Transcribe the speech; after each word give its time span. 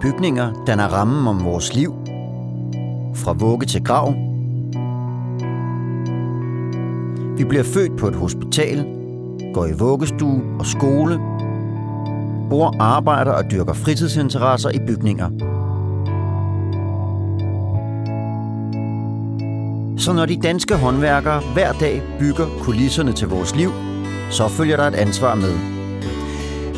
Bygninger 0.00 0.64
danner 0.66 0.88
rammen 0.88 1.26
om 1.28 1.44
vores 1.44 1.74
liv. 1.74 1.94
Fra 3.14 3.32
vugge 3.32 3.66
til 3.66 3.84
grav. 3.84 4.14
Vi 7.38 7.44
bliver 7.44 7.64
født 7.64 7.96
på 7.96 8.08
et 8.08 8.14
hospital, 8.14 8.86
går 9.54 9.66
i 9.66 9.72
vuggestue 9.72 10.42
og 10.58 10.66
skole, 10.66 11.18
bor, 12.50 12.76
arbejder 12.78 13.32
og 13.32 13.50
dyrker 13.50 13.72
fritidsinteresser 13.72 14.70
i 14.70 14.78
bygninger. 14.86 15.28
Så 19.98 20.12
når 20.12 20.26
de 20.26 20.36
danske 20.36 20.76
håndværkere 20.76 21.40
hver 21.52 21.72
dag 21.72 22.02
bygger 22.18 22.46
kulisserne 22.60 23.12
til 23.12 23.28
vores 23.28 23.56
liv, 23.56 23.70
så 24.30 24.48
følger 24.48 24.76
der 24.76 24.84
et 24.84 24.94
ansvar 24.94 25.34
med. 25.34 25.52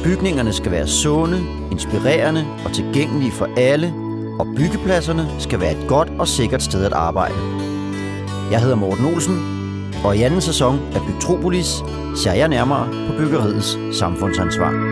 Bygningerne 0.04 0.52
skal 0.52 0.72
være 0.72 0.86
sunde, 0.86 1.61
inspirerende 1.72 2.46
og 2.64 2.72
tilgængelige 2.72 3.32
for 3.32 3.48
alle, 3.56 3.94
og 4.38 4.46
byggepladserne 4.56 5.28
skal 5.38 5.60
være 5.60 5.72
et 5.72 5.88
godt 5.88 6.08
og 6.18 6.28
sikkert 6.28 6.62
sted 6.62 6.84
at 6.84 6.92
arbejde. 6.92 7.34
Jeg 8.50 8.60
hedder 8.60 8.76
Morten 8.76 9.04
Olsen, 9.04 9.38
og 10.04 10.16
i 10.16 10.22
anden 10.22 10.40
sæson 10.40 10.80
af 10.94 11.00
Bygtropolis 11.06 11.82
ser 12.16 12.32
jeg 12.32 12.48
nærmere 12.48 12.86
på 13.08 13.12
byggeriets 13.18 13.78
samfundsansvar. 13.98 14.91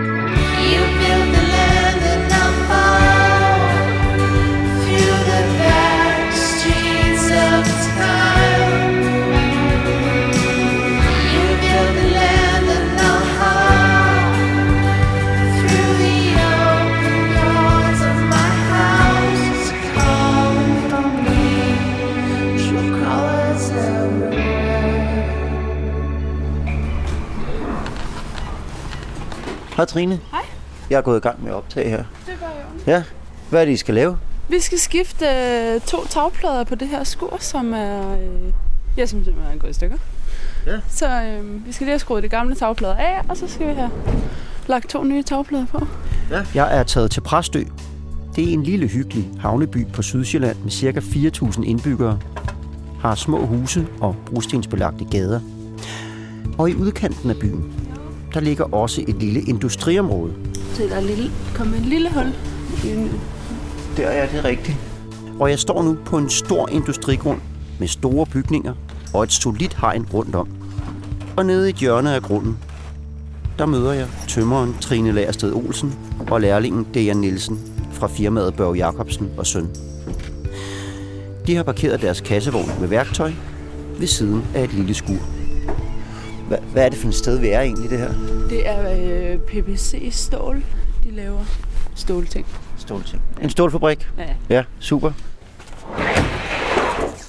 Hej 29.81 29.85
Trine. 29.85 30.21
Hej. 30.31 30.41
Jeg 30.91 30.97
er 30.97 31.01
gået 31.01 31.17
i 31.17 31.21
gang 31.21 31.43
med 31.43 31.51
at 31.51 31.57
optage 31.57 31.89
her. 31.89 31.97
Det 31.97 32.35
gør 32.41 32.47
jeg 32.47 32.87
Ja, 32.87 33.03
hvad 33.51 33.61
er 33.61 33.65
det, 33.65 33.73
I 33.73 33.77
skal 33.77 33.95
lave? 33.95 34.19
Vi 34.49 34.61
skal 34.61 34.79
skifte 34.79 35.27
øh, 35.27 35.81
to 35.81 36.07
tagplader 36.07 36.65
på 36.65 36.75
det 36.75 36.89
her 36.89 37.05
skur, 37.05 37.37
som 37.41 37.73
er... 37.75 38.13
Øh, 38.13 38.53
ja, 38.97 39.07
som 39.07 39.25
simpelthen 39.25 39.55
er 39.57 39.59
gået 39.59 39.71
i 39.71 39.75
stykker. 39.75 39.97
Ja. 40.67 40.81
Så 40.89 41.07
øh, 41.23 41.67
vi 41.67 41.73
skal 41.73 41.85
lige 41.85 41.93
have 41.93 41.99
skruet 41.99 42.23
de 42.23 42.29
gamle 42.29 42.55
tagplader 42.55 42.95
af, 42.95 43.21
og 43.29 43.37
så 43.37 43.49
skal 43.49 43.69
vi 43.69 43.73
have 43.73 43.91
lagt 44.67 44.89
to 44.89 45.05
nye 45.05 45.23
tagplader 45.23 45.67
på. 45.67 45.87
Jeg 46.55 46.79
er 46.79 46.83
taget 46.83 47.11
til 47.11 47.21
Præstø. 47.21 47.63
Det 48.37 48.49
er 48.49 48.53
en 48.53 48.63
lille 48.63 48.87
hyggelig 48.87 49.31
havneby 49.41 49.87
på 49.93 50.03
Sydsjælland 50.03 50.57
med 50.63 50.71
ca. 50.71 51.01
4.000 51.01 51.63
indbyggere. 51.63 52.19
Har 53.01 53.15
små 53.15 53.47
huse 53.47 53.87
og 54.01 54.17
brostensbelagte 54.27 55.05
gader. 55.05 55.41
Og 56.59 56.71
i 56.71 56.75
udkanten 56.75 57.31
af 57.31 57.37
byen, 57.37 57.90
der 58.35 58.41
ligger 58.41 58.75
også 58.75 59.05
et 59.09 59.17
lille 59.17 59.41
industriområde. 59.41 60.33
Så 60.75 60.83
der 60.83 60.97
er 60.97 61.01
lille, 61.01 61.31
kommet 61.55 61.79
en 61.79 61.85
lille 61.85 62.11
hul. 62.15 62.33
Der 63.97 64.07
er 64.07 64.29
det 64.29 64.45
rigtigt. 64.45 64.77
Og 65.41 65.51
jeg 65.51 65.59
står 65.59 65.83
nu 65.83 65.97
på 66.05 66.19
en 66.19 66.31
stor 66.31 66.69
industrigrund 66.69 67.41
med 67.79 67.89
store 67.89 68.27
bygninger 68.27 68.75
og 69.15 69.23
et 69.23 69.33
solidt 69.33 69.77
hegn 69.81 70.07
rundt 70.15 70.35
om. 70.35 70.49
Og 71.37 71.47
nede 71.47 71.67
i 71.67 71.71
et 71.71 71.77
hjørne 71.77 72.15
af 72.15 72.23
grunden, 72.23 72.59
der 73.59 73.67
møder 73.67 73.93
jeg 73.93 74.07
tømmeren 74.29 74.77
Trine 74.81 75.13
Lagersted 75.13 75.53
Olsen 75.53 75.95
og 76.31 76.41
lærlingen 76.41 76.87
Dejan 76.95 77.17
Nielsen 77.17 77.59
fra 77.93 78.07
firmaet 78.07 78.55
Børge 78.55 78.77
Jacobsen 78.77 79.31
og 79.39 79.47
Søn. 79.47 79.69
De 81.47 81.57
har 81.57 81.63
parkeret 81.63 82.03
deres 82.03 82.21
kassevogn 82.21 82.71
med 82.81 82.89
værktøj 82.89 83.33
ved 83.99 84.07
siden 84.07 84.43
af 84.55 84.65
et 84.65 84.73
lille 84.73 84.95
skur. 84.95 85.40
Hvad, 86.51 86.59
hvad 86.59 86.85
er 86.85 86.89
det 86.89 86.99
for 86.99 87.09
et 87.09 87.15
sted, 87.15 87.39
vi 87.39 87.49
er 87.49 87.61
egentlig, 87.61 87.91
det 87.91 87.99
her? 87.99 88.13
Det 88.49 88.69
er 88.69 88.93
øh, 89.33 89.39
PPC-stål, 89.39 90.65
de 91.05 91.11
laver 91.11 91.45
stålting. 91.95 92.47
Stålting. 92.79 93.23
En 93.43 93.51
stålfabrik? 93.51 94.09
Ja. 94.19 94.35
Ja, 94.49 94.65
super. 94.81 95.13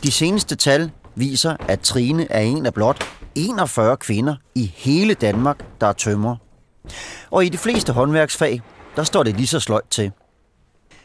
De 0.04 0.12
seneste 0.12 0.56
tal 0.56 0.92
viser, 1.16 1.56
at 1.68 1.80
Trine 1.80 2.32
er 2.32 2.40
en 2.40 2.66
af 2.66 2.74
blot 2.74 3.04
41 3.36 3.98
kvinder 3.98 4.36
i 4.56 4.74
hele 4.76 5.14
Danmark, 5.14 5.66
der 5.82 5.88
er 5.88 5.94
tømrer. 5.94 6.36
Og 7.32 7.46
i 7.46 7.50
de 7.50 7.58
fleste 7.58 7.94
håndværksfag, 7.94 8.62
der 8.96 9.04
står 9.04 9.24
det 9.24 9.36
lige 9.36 9.48
så 9.48 9.60
sløjt 9.60 9.88
til. 9.90 10.12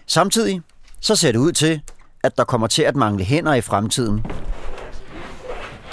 Samtidig 0.06 0.60
så 1.00 1.16
ser 1.16 1.32
det 1.32 1.38
ud 1.38 1.53
til, 1.53 1.81
at 2.25 2.38
der 2.38 2.44
kommer 2.44 2.66
til 2.66 2.82
at 2.82 2.97
mangle 2.97 3.25
hænder 3.25 3.55
i 3.55 3.60
fremtiden. 3.60 4.26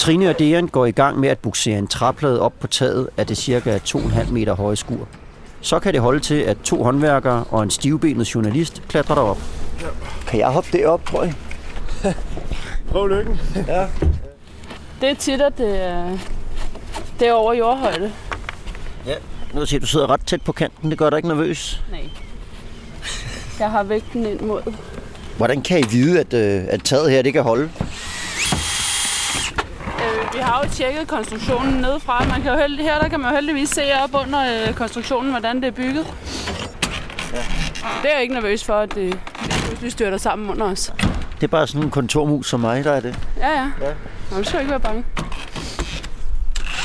Trine 0.03 0.29
og 0.29 0.39
Dejan 0.39 0.67
går 0.67 0.85
i 0.85 0.91
gang 0.91 1.19
med 1.19 1.29
at 1.29 1.39
buksere 1.39 1.77
en 1.77 1.87
træplade 1.87 2.41
op 2.41 2.53
på 2.59 2.67
taget 2.67 3.09
af 3.17 3.27
det 3.27 3.37
cirka 3.37 3.77
2,5 3.77 4.31
meter 4.31 4.55
høje 4.55 4.75
skur. 4.75 5.07
Så 5.61 5.79
kan 5.79 5.93
det 5.93 6.01
holde 6.01 6.19
til, 6.19 6.35
at 6.35 6.57
to 6.63 6.83
håndværkere 6.83 7.43
og 7.49 7.63
en 7.63 7.69
stivbenet 7.69 8.35
journalist 8.35 8.81
klatrer 8.87 9.15
derop. 9.15 9.37
Kan 10.27 10.39
jeg 10.39 10.47
hoppe 10.47 10.77
derop, 10.77 11.05
tror 11.05 11.23
jeg? 11.23 11.33
Prøv 12.91 13.07
lykken. 13.07 13.39
Det 15.01 15.09
er 15.09 15.15
tit, 15.19 15.41
at 15.41 15.57
det 15.57 15.83
er, 15.83 16.17
det 17.19 17.27
er 17.27 17.33
over 17.33 17.53
jordhøjde. 17.53 18.11
Ja. 19.05 19.15
Nu 19.53 19.65
siger 19.65 19.79
du 19.79 19.87
sidder 19.87 20.09
ret 20.09 20.25
tæt 20.25 20.41
på 20.41 20.51
kanten. 20.51 20.89
Det 20.89 20.97
gør 20.97 21.09
dig 21.09 21.17
ikke 21.17 21.27
nervøs. 21.27 21.83
Nej. 21.91 22.09
Jeg 23.59 23.71
har 23.71 23.83
vægten 23.83 24.25
ind 24.25 24.39
mod. 24.39 24.73
Hvordan 25.37 25.61
kan 25.61 25.79
I 25.79 25.83
vide, 25.91 26.19
at, 26.19 26.33
øh, 26.33 26.63
at 26.67 26.83
taget 26.83 27.11
her 27.11 27.21
det 27.21 27.33
kan 27.33 27.43
holde? 27.43 27.69
Vi 30.33 30.39
har 30.39 30.63
jo 30.63 30.69
tjekket 30.69 31.07
konstruktionen 31.07 31.73
nedefra. 31.73 32.25
Man 32.27 32.41
kan 32.41 32.51
jo 32.51 32.57
heldig, 32.57 32.85
her 32.85 32.99
der 32.99 33.09
kan 33.09 33.19
man 33.19 33.29
jo 33.29 33.35
heldigvis 33.35 33.69
se 33.69 33.81
op 34.03 34.15
under 34.25 34.67
øh, 34.67 34.73
konstruktionen, 34.73 35.29
hvordan 35.29 35.55
det 35.55 35.67
er 35.67 35.71
bygget. 35.71 36.05
Det 38.01 38.09
er 38.09 38.13
jeg 38.13 38.21
ikke 38.21 38.33
nervøs 38.33 38.63
for, 38.63 38.73
at 38.73 38.95
det 38.95 39.19
pludselig 39.65 39.91
styrter 39.91 40.17
sammen 40.17 40.49
under 40.49 40.65
os. 40.65 40.93
Det 41.35 41.43
er 41.43 41.47
bare 41.47 41.67
sådan 41.67 41.83
en 41.83 41.89
kontormus 41.89 42.47
som 42.47 42.59
mig, 42.59 42.83
der 42.83 42.91
er 42.91 42.99
det. 42.99 43.19
Ja, 43.37 43.49
ja. 43.49 43.71
ja. 43.81 43.93
Nå, 44.31 44.37
du 44.37 44.43
skal 44.43 44.59
ikke 44.59 44.69
være 44.69 44.79
bange. 44.79 45.05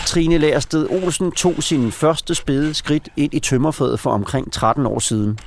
Trine 0.07 0.39
Lagersted 0.39 0.89
Olsen 0.91 1.33
tog 1.33 1.63
sin 1.63 1.93
første 1.93 2.35
spæde 2.35 2.75
skridt 2.75 3.09
ind 3.17 3.35
i 3.35 3.41
tømmerfaget 3.41 4.01
for 4.01 4.11
omkring 4.11 4.53
13 4.53 4.87
år 4.87 4.99
siden. 4.99 5.39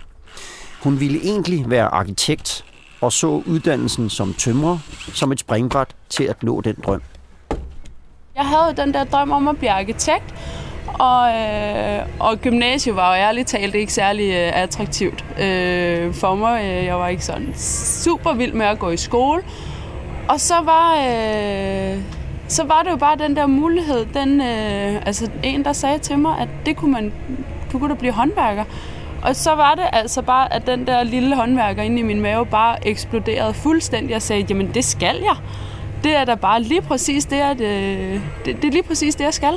Hun 0.84 1.00
ville 1.00 1.20
egentlig 1.24 1.70
være 1.70 1.88
arkitekt 1.88 2.66
og 3.02 3.14
så 3.14 3.28
uddannelsen 3.28 4.10
som 4.10 4.34
tømrer 4.34 4.78
som 5.14 5.32
et 5.32 5.40
springbræt 5.40 5.88
til 6.10 6.24
at 6.24 6.44
nå 6.44 6.62
den 6.62 6.76
drøm. 6.86 7.02
Jeg 8.42 8.50
havde 8.50 8.74
den 8.78 8.94
der 8.94 9.04
drøm 9.04 9.32
om 9.32 9.48
at 9.48 9.58
blive 9.58 9.72
arkitekt, 9.72 10.34
og, 11.00 11.30
øh, 11.36 12.00
og 12.20 12.38
gymnasiet 12.38 12.96
var 12.96 13.16
jo 13.16 13.22
ærligt 13.22 13.48
talt 13.48 13.76
ikke 13.76 13.94
særlig 13.94 14.30
øh, 14.34 14.64
attraktivt 14.64 15.26
øh, 15.42 16.14
for 16.14 16.36
mig. 16.36 16.62
Øh, 16.66 16.86
jeg 16.86 17.00
var 17.00 17.08
ikke 17.08 17.26
sådan 17.26 17.54
super 18.04 18.34
vild 18.34 18.54
med 18.54 18.66
at 18.66 18.80
gå 18.80 18.90
i 18.90 18.98
skole. 18.98 19.42
Og 20.30 20.40
så 20.40 20.54
var, 20.64 20.96
øh, 20.96 21.98
så 22.48 22.64
var 22.64 22.84
det 22.84 22.92
jo 22.92 22.96
bare 22.96 23.16
den 23.18 23.36
der 23.36 23.48
mulighed, 23.48 24.06
den, 24.14 24.42
øh, 24.42 25.02
altså 25.06 25.30
en, 25.44 25.66
der 25.66 25.74
sagde 25.74 26.00
til 26.00 26.18
mig, 26.18 26.40
at 26.40 26.50
det 26.66 26.78
kunne 26.78 26.92
man, 26.92 27.14
du 27.72 27.80
kunne 27.80 27.90
da 27.90 27.96
blive 28.00 28.14
håndværker. 28.14 28.64
Og 29.24 29.36
så 29.36 29.56
var 29.56 29.76
det 29.76 29.86
altså 29.94 30.22
bare, 30.22 30.54
at 30.54 30.68
den 30.68 30.88
der 30.88 31.04
lille 31.04 31.36
håndværker 31.36 31.84
inde 31.84 32.00
i 32.00 32.04
min 32.04 32.22
mave 32.22 32.46
bare 32.46 32.88
eksploderede 32.88 33.54
fuldstændig 33.54 34.16
og 34.16 34.22
sagde, 34.22 34.46
jamen 34.50 34.72
det 34.74 34.86
skal 34.86 35.16
jeg. 35.22 35.36
Det 36.04 36.16
er 36.16 36.26
da 36.26 36.36
bare 36.36 36.62
lige 36.62 36.82
præcis 36.82 37.26
det, 37.26 37.36
at, 37.36 37.62
øh, 37.62 38.22
det, 38.46 38.56
det 38.62 38.66
er 38.66 38.72
lige 38.72 38.84
præcis 38.84 39.16
det, 39.16 39.24
jeg 39.24 39.34
skal. 39.34 39.54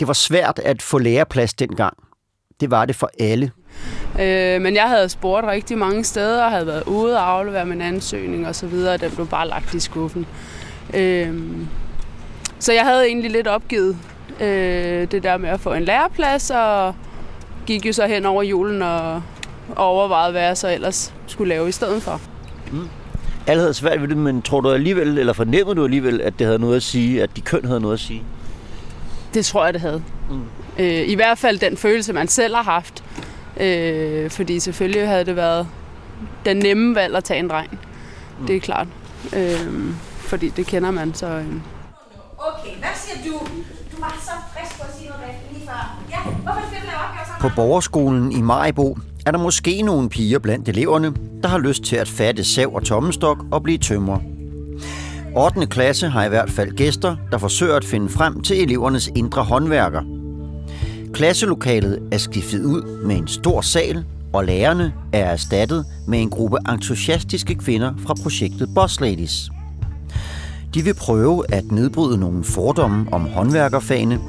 Det 0.00 0.06
var 0.08 0.14
svært 0.14 0.58
at 0.64 0.82
få 0.82 0.98
læreplads 0.98 1.54
dengang. 1.54 1.96
Det 2.60 2.70
var 2.70 2.84
det 2.84 2.96
for 2.96 3.10
alle. 3.20 3.50
Øh, 4.20 4.60
men 4.60 4.74
jeg 4.74 4.88
havde 4.88 5.08
spurgt 5.08 5.46
rigtig 5.46 5.78
mange 5.78 6.04
steder, 6.04 6.44
og 6.44 6.50
havde 6.50 6.66
været 6.66 6.82
ude 6.82 7.16
og 7.16 7.30
aflevere 7.30 7.66
min 7.66 7.80
ansøgning 7.80 8.46
og 8.46 8.54
så 8.54 8.66
videre, 8.66 8.94
og 8.94 9.00
den 9.00 9.10
blev 9.10 9.28
bare 9.28 9.48
lagt 9.48 9.74
i 9.74 9.80
skuffen. 9.80 10.26
Øh, 10.94 11.34
så 12.58 12.72
jeg 12.72 12.84
havde 12.84 13.06
egentlig 13.06 13.30
lidt 13.30 13.46
opgivet 13.46 13.96
øh, 14.40 15.10
det 15.10 15.22
der 15.22 15.36
med 15.36 15.48
at 15.48 15.60
få 15.60 15.72
en 15.72 15.84
læreplads, 15.84 16.50
og 16.50 16.94
gik 17.66 17.86
jo 17.86 17.92
så 17.92 18.06
hen 18.06 18.26
over 18.26 18.42
julen 18.42 18.82
og, 18.82 19.22
og 19.76 19.86
overvejede, 19.86 20.32
hvad 20.32 20.42
jeg 20.42 20.56
så 20.56 20.68
ellers 20.68 21.14
skulle 21.26 21.48
lave 21.48 21.68
i 21.68 21.72
stedet 21.72 22.02
for. 22.02 22.20
Alle 23.46 23.60
havde 23.60 23.74
svært 23.74 24.00
ved 24.00 24.08
det, 24.08 24.16
men 24.16 24.42
tror 24.42 24.60
du 24.60 24.70
alligevel, 24.70 25.18
eller 25.18 25.32
fornemmede 25.32 25.76
du 25.76 25.84
alligevel, 25.84 26.20
at 26.20 26.38
det 26.38 26.46
havde 26.46 26.58
noget 26.58 26.76
at 26.76 26.82
sige, 26.82 27.22
at 27.22 27.36
de 27.36 27.40
køn 27.40 27.64
havde 27.64 27.80
noget 27.80 27.94
at 27.94 28.00
sige? 28.00 28.22
Det 29.34 29.46
tror 29.46 29.64
jeg, 29.64 29.74
det 29.74 29.80
havde. 29.80 30.02
Mm. 30.30 30.42
Øh, 30.78 31.08
I 31.08 31.14
hvert 31.14 31.38
fald 31.38 31.58
den 31.58 31.76
følelse, 31.76 32.12
man 32.12 32.28
selv 32.28 32.54
har 32.54 32.62
haft. 32.62 33.04
Øh, 33.60 34.30
fordi 34.30 34.60
selvfølgelig 34.60 35.08
havde 35.08 35.24
det 35.24 35.36
været 35.36 35.68
den 36.44 36.56
nemme 36.56 36.94
valg 36.94 37.16
at 37.16 37.24
tage 37.24 37.40
en 37.40 37.50
dreng. 37.50 37.78
Mm. 38.40 38.46
Det 38.46 38.56
er 38.56 38.60
klart. 38.60 38.86
Øh, 39.36 39.94
fordi 40.18 40.48
det 40.48 40.66
kender 40.66 40.90
man, 40.90 41.14
så... 41.14 41.26
Øh. 41.26 41.46
Okay, 42.38 42.76
hvad 42.78 42.88
siger 42.94 43.32
du? 43.32 43.38
Du 43.92 44.00
var 44.00 44.18
så 44.22 44.30
frisk 44.56 44.80
på 44.80 44.86
at 44.88 44.94
sige 44.98 45.08
noget 45.08 45.34
lige 45.52 45.66
før. 45.66 45.98
Ja, 46.10 46.30
hvorfor 46.42 46.60
du 46.60 46.66
lave 46.70 46.98
opgaver 47.08 47.26
sammen? 47.26 47.50
På 47.50 47.56
borgerskolen 47.56 48.32
i 48.32 48.40
Majbo 48.40 48.98
er 49.26 49.30
der 49.30 49.38
måske 49.38 49.82
nogle 49.82 50.08
piger 50.08 50.38
blandt 50.38 50.68
eleverne, 50.68 51.14
der 51.42 51.48
har 51.48 51.58
lyst 51.58 51.82
til 51.82 51.96
at 51.96 52.08
fatte 52.08 52.44
sav 52.44 52.74
og 52.74 52.84
tommestok 52.84 53.44
og 53.50 53.62
blive 53.62 53.78
tømrer. 53.78 54.18
8. 55.36 55.66
klasse 55.66 56.08
har 56.08 56.24
i 56.24 56.28
hvert 56.28 56.50
fald 56.50 56.76
gæster, 56.76 57.16
der 57.32 57.38
forsøger 57.38 57.76
at 57.76 57.84
finde 57.84 58.08
frem 58.08 58.42
til 58.42 58.62
elevernes 58.62 59.10
indre 59.16 59.42
håndværker. 59.42 60.02
Klasselokalet 61.12 62.08
er 62.12 62.18
skiftet 62.18 62.64
ud 62.64 63.04
med 63.06 63.16
en 63.16 63.28
stor 63.28 63.60
sal, 63.60 64.04
og 64.32 64.44
lærerne 64.44 64.92
er 65.12 65.24
erstattet 65.24 65.84
med 66.06 66.20
en 66.20 66.30
gruppe 66.30 66.58
entusiastiske 66.68 67.54
kvinder 67.54 67.94
fra 68.06 68.14
projektet 68.22 68.68
Boss 68.74 69.00
Ladies. 69.00 69.50
De 70.74 70.82
vil 70.82 70.94
prøve 70.94 71.54
at 71.54 71.64
nedbryde 71.72 72.18
nogle 72.18 72.44
fordomme 72.44 73.06
om 73.12 73.26
håndværkerfagene. 73.26 74.20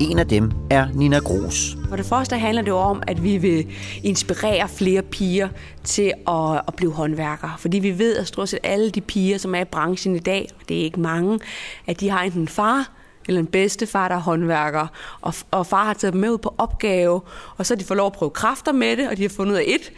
En 0.00 0.18
af 0.18 0.28
dem 0.28 0.50
er 0.70 0.86
Nina 0.94 1.18
Gros. 1.18 1.76
For 1.88 1.96
det 1.96 2.06
første 2.06 2.38
handler 2.38 2.62
det 2.62 2.68
jo 2.68 2.76
om, 2.76 3.02
at 3.06 3.24
vi 3.24 3.36
vil 3.36 3.66
inspirere 4.02 4.68
flere 4.68 5.02
piger 5.02 5.48
til 5.84 6.12
at, 6.28 6.62
at 6.68 6.74
blive 6.76 6.92
håndværkere. 6.92 7.54
Fordi 7.58 7.78
vi 7.78 7.98
ved, 7.98 8.16
at 8.16 8.26
stort 8.26 8.48
set 8.48 8.58
alle 8.62 8.90
de 8.90 9.00
piger, 9.00 9.38
som 9.38 9.54
er 9.54 9.60
i 9.60 9.64
branchen 9.64 10.16
i 10.16 10.18
dag, 10.18 10.48
og 10.60 10.68
det 10.68 10.80
er 10.80 10.84
ikke 10.84 11.00
mange, 11.00 11.40
at 11.86 12.00
de 12.00 12.10
har 12.10 12.22
enten 12.22 12.40
en 12.40 12.48
far 12.48 12.90
eller 13.28 13.40
en 13.40 13.46
bedstefar, 13.46 14.08
der 14.08 14.14
er 14.14 14.20
håndværker, 14.20 14.86
og, 15.20 15.34
og 15.50 15.66
far 15.66 15.84
har 15.84 15.94
taget 15.94 16.12
dem 16.12 16.20
med 16.20 16.30
ud 16.30 16.38
på 16.38 16.54
opgave, 16.58 17.20
og 17.56 17.66
så 17.66 17.74
har 17.74 17.78
de 17.78 17.84
fået 17.84 17.96
lov 17.96 18.06
at 18.06 18.12
prøve 18.12 18.30
kræfter 18.30 18.72
med 18.72 18.96
det, 18.96 19.08
og 19.08 19.16
de 19.16 19.22
har 19.22 19.28
fundet 19.28 19.52
ud 19.52 19.58
af 19.58 19.64
et, 19.66 19.92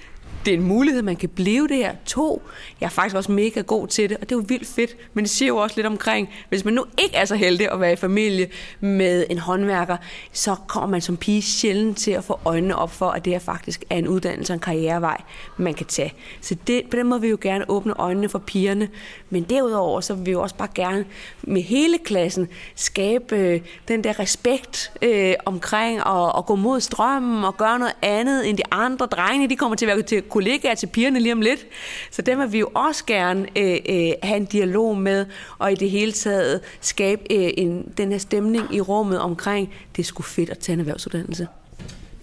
det 0.49 0.55
er 0.55 0.59
en 0.59 0.67
mulighed, 0.69 1.03
man 1.03 1.17
kan 1.17 1.29
blive 1.29 1.69
det 1.69 1.77
her. 1.77 1.95
To, 2.07 2.43
jeg 2.81 2.87
er 2.87 2.91
faktisk 2.91 3.17
også 3.17 3.33
mega 3.33 3.61
god 3.61 3.89
til 3.89 4.09
det, 4.09 4.17
og 4.17 4.23
det 4.23 4.33
er 4.33 4.37
jo 4.37 4.45
vildt 4.49 4.67
fedt. 4.67 4.97
Men 5.15 5.25
det 5.25 5.31
siger 5.31 5.47
jo 5.47 5.57
også 5.57 5.77
lidt 5.77 5.87
omkring, 5.87 6.29
hvis 6.49 6.65
man 6.65 6.75
nu 6.75 6.85
ikke 6.99 7.17
er 7.17 7.25
så 7.25 7.35
heldig 7.35 7.73
at 7.73 7.81
være 7.81 7.93
i 7.93 7.97
familie 7.97 8.49
med 8.81 9.27
en 9.31 9.39
håndværker, 9.39 9.97
så 10.33 10.55
kommer 10.69 10.89
man 10.89 11.01
som 11.01 11.17
pige 11.17 11.43
sjældent 11.43 11.99
til 11.99 12.11
at 12.11 12.25
få 12.25 12.41
øjnene 12.45 12.77
op 12.77 12.93
for, 12.93 13.11
at 13.11 13.25
det 13.25 13.33
her 13.33 13.41
faktisk 13.41 13.85
er 13.91 13.97
en 13.97 14.09
uddannelse 14.09 14.53
og 14.53 14.55
en 14.55 14.61
karrierevej, 14.61 15.21
man 15.57 15.75
kan 15.75 15.87
tage. 15.87 16.13
Så 16.41 16.57
det, 16.67 16.83
på 16.91 16.97
den 16.97 17.07
måde 17.07 17.21
vil 17.21 17.29
vi 17.29 17.31
jo 17.31 17.39
gerne 17.41 17.71
åbne 17.71 17.95
øjnene 18.01 18.29
for 18.29 18.39
pigerne. 18.39 18.89
Men 19.31 19.43
derudover, 19.43 20.01
så 20.01 20.15
vil 20.15 20.27
vi 20.27 20.31
jo 20.31 20.43
også 20.43 20.55
bare 20.55 20.69
gerne 20.75 21.05
med 21.43 21.63
hele 21.63 21.99
klassen 21.99 22.49
skabe 22.75 23.37
øh, 23.37 23.61
den 23.89 24.05
der 24.05 24.19
respekt 24.19 24.93
øh, 25.03 25.35
omkring 25.45 26.01
at, 26.07 26.33
at 26.39 26.47
gå 26.47 26.55
mod 26.55 26.81
strømmen 26.81 27.45
og 27.45 27.57
gøre 27.57 27.79
noget 27.79 27.95
andet 28.03 28.49
end 28.49 28.59
de 28.59 28.63
andre 28.71 29.07
drenge. 29.07 29.49
De 29.49 29.57
kommer 29.57 29.77
til 29.77 29.87
at 29.87 29.97
være 29.97 30.03
til 30.03 30.23
kollegaer 30.39 30.75
til 30.75 30.87
pigerne 30.87 31.21
lige 31.21 31.33
om 31.33 31.41
lidt. 31.41 31.67
Så 32.11 32.23
dem 32.23 32.39
vil 32.39 32.53
vi 32.53 32.59
jo 32.59 32.71
også 32.75 33.05
gerne 33.07 33.47
øh, 33.57 33.79
øh, 33.89 34.13
have 34.23 34.37
en 34.37 34.45
dialog 34.45 34.97
med, 34.97 35.27
og 35.59 35.73
i 35.73 35.75
det 35.75 35.91
hele 35.91 36.13
taget 36.13 36.61
skabe 36.81 37.23
øh, 37.31 37.51
en, 37.57 37.93
den 37.97 38.13
her 38.13 38.19
stemning 38.19 38.75
i 38.75 38.81
rummet 38.81 39.21
omkring, 39.21 39.75
det 39.97 40.03
er 40.03 40.07
sgu 40.07 40.23
fedt 40.23 40.51
at 40.51 40.59
tage 40.59 40.75
en 40.75 40.81
erhvervsuddannelse. 40.81 41.49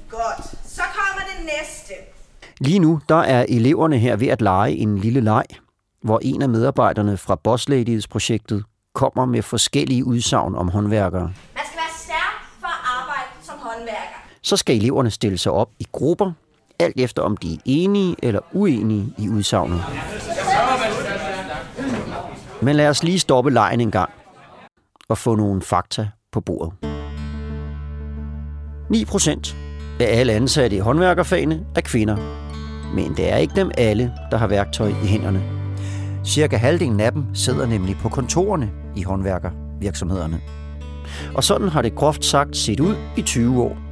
Godt. 0.09 0.45
Så 0.65 0.81
kommer 0.81 1.23
det 1.35 1.45
næste. 1.45 1.93
Lige 2.59 2.79
nu 2.79 2.99
der 3.09 3.15
er 3.15 3.45
eleverne 3.49 3.97
her 3.97 4.15
ved 4.15 4.27
at 4.27 4.41
lege 4.41 4.75
en 4.75 4.97
lille 4.97 5.21
leg, 5.21 5.45
hvor 6.01 6.19
en 6.21 6.41
af 6.41 6.49
medarbejderne 6.49 7.17
fra 7.17 7.35
Boss 7.35 7.69
Ladies-projektet 7.69 8.63
kommer 8.93 9.25
med 9.25 9.41
forskellige 9.41 10.05
udsagn 10.05 10.55
om 10.55 10.69
håndværkere. 10.69 11.21
Man 11.21 11.63
skal 11.65 11.77
være 11.77 11.95
stærk 11.97 12.33
for 12.59 12.67
at 12.67 12.81
arbejde 12.99 13.29
som 13.43 13.55
håndværker. 13.59 14.27
Så 14.41 14.57
skal 14.57 14.75
eleverne 14.75 15.11
stille 15.11 15.37
sig 15.37 15.51
op 15.51 15.69
i 15.79 15.85
grupper, 15.91 16.31
alt 16.79 16.99
efter 16.99 17.21
om 17.21 17.37
de 17.37 17.53
er 17.53 17.57
enige 17.65 18.15
eller 18.23 18.39
uenige 18.53 19.13
i 19.17 19.29
udsagnet. 19.29 19.81
Men 22.61 22.75
lad 22.75 22.89
os 22.89 23.03
lige 23.03 23.19
stoppe 23.19 23.51
lejen 23.51 23.81
en 23.81 23.91
gang 23.91 24.09
og 25.09 25.17
få 25.17 25.35
nogle 25.35 25.61
fakta 25.61 26.07
på 26.31 26.41
bordet. 26.41 26.73
9% 28.93 29.55
af 29.99 30.19
alle 30.19 30.33
ansatte 30.33 30.75
i 30.75 30.79
håndværkerfagene 30.79 31.65
er 31.75 31.81
kvinder. 31.81 32.17
Men 32.95 33.17
det 33.17 33.31
er 33.31 33.37
ikke 33.37 33.55
dem 33.55 33.71
alle, 33.77 34.13
der 34.31 34.37
har 34.37 34.47
værktøj 34.47 34.87
i 34.87 35.07
hænderne. 35.07 35.43
Cirka 36.25 36.57
halvdelen 36.57 36.99
af 36.99 37.11
dem 37.11 37.35
sidder 37.35 37.65
nemlig 37.65 37.97
på 37.97 38.09
kontorerne 38.09 38.71
i 38.95 39.03
håndværkervirksomhederne. 39.03 40.41
Og 41.35 41.43
sådan 41.43 41.69
har 41.69 41.81
det 41.81 41.95
groft 41.95 42.25
sagt 42.25 42.57
set 42.57 42.79
ud 42.79 42.95
i 43.17 43.21
20 43.21 43.63
år. 43.63 43.84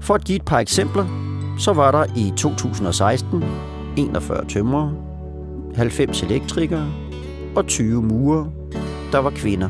For 0.00 0.14
at 0.14 0.24
give 0.24 0.36
et 0.36 0.44
par 0.44 0.58
eksempler, 0.58 1.06
så 1.58 1.72
var 1.72 1.90
der 1.90 2.04
i 2.16 2.32
2016 2.36 3.44
41 3.96 4.44
tømrere, 4.44 4.94
90 5.74 6.22
elektrikere 6.22 6.92
og 7.56 7.66
20 7.66 8.02
murer, 8.02 8.44
der 9.12 9.18
var 9.18 9.30
kvinder. 9.30 9.68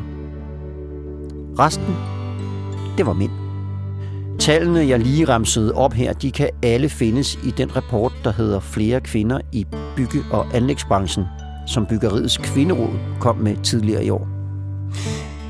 Resten, 1.59 1.95
det 2.97 3.05
var 3.05 3.13
mænd. 3.13 3.31
Tallene, 4.39 4.79
jeg 4.79 4.99
lige 4.99 5.25
ramsede 5.25 5.73
op 5.73 5.93
her, 5.93 6.13
de 6.13 6.31
kan 6.31 6.49
alle 6.63 6.89
findes 6.89 7.39
i 7.43 7.51
den 7.51 7.75
rapport, 7.75 8.13
der 8.23 8.31
hedder 8.31 8.59
Flere 8.59 9.01
kvinder 9.01 9.39
i 9.51 9.67
bygge- 9.95 10.23
og 10.31 10.45
anlægsbranchen, 10.53 11.25
som 11.67 11.85
Byggeriets 11.85 12.37
Kvinderåd 12.37 12.99
kom 13.19 13.35
med 13.35 13.55
tidligere 13.63 14.05
i 14.05 14.09
år. 14.09 14.30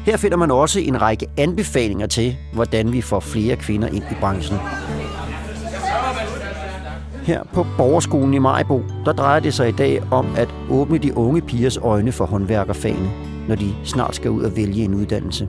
Her 0.06 0.18
finder 0.18 0.38
man 0.38 0.52
også 0.52 0.80
en 0.80 1.02
række 1.02 1.28
anbefalinger 1.38 2.08
til, 2.08 2.38
hvordan 2.54 2.94
vi 2.94 3.02
får 3.02 3.20
flere 3.20 3.56
kvinder 3.56 3.88
ind 3.88 4.04
i 4.12 4.16
branchen. 4.20 4.58
Her 7.24 7.44
på 7.54 7.66
Borgerskolen 7.78 8.34
i 8.34 8.40
Majbo, 8.40 8.84
der 9.06 9.12
drejer 9.12 9.40
det 9.40 9.54
sig 9.54 9.70
i 9.70 9.72
dag 9.72 10.04
om 10.12 10.28
at 10.38 10.50
åbne 10.70 10.98
de 10.98 11.18
unge 11.18 11.42
pigers 11.42 11.78
øjne 11.78 12.12
for 12.12 12.26
håndværkerfagene, 12.26 13.12
når 13.48 13.56
de 13.56 13.76
snart 13.84 14.16
skal 14.16 14.32
ud 14.32 14.44
og 14.44 14.56
vælge 14.56 14.84
en 14.84 14.94
uddannelse. 14.94 15.48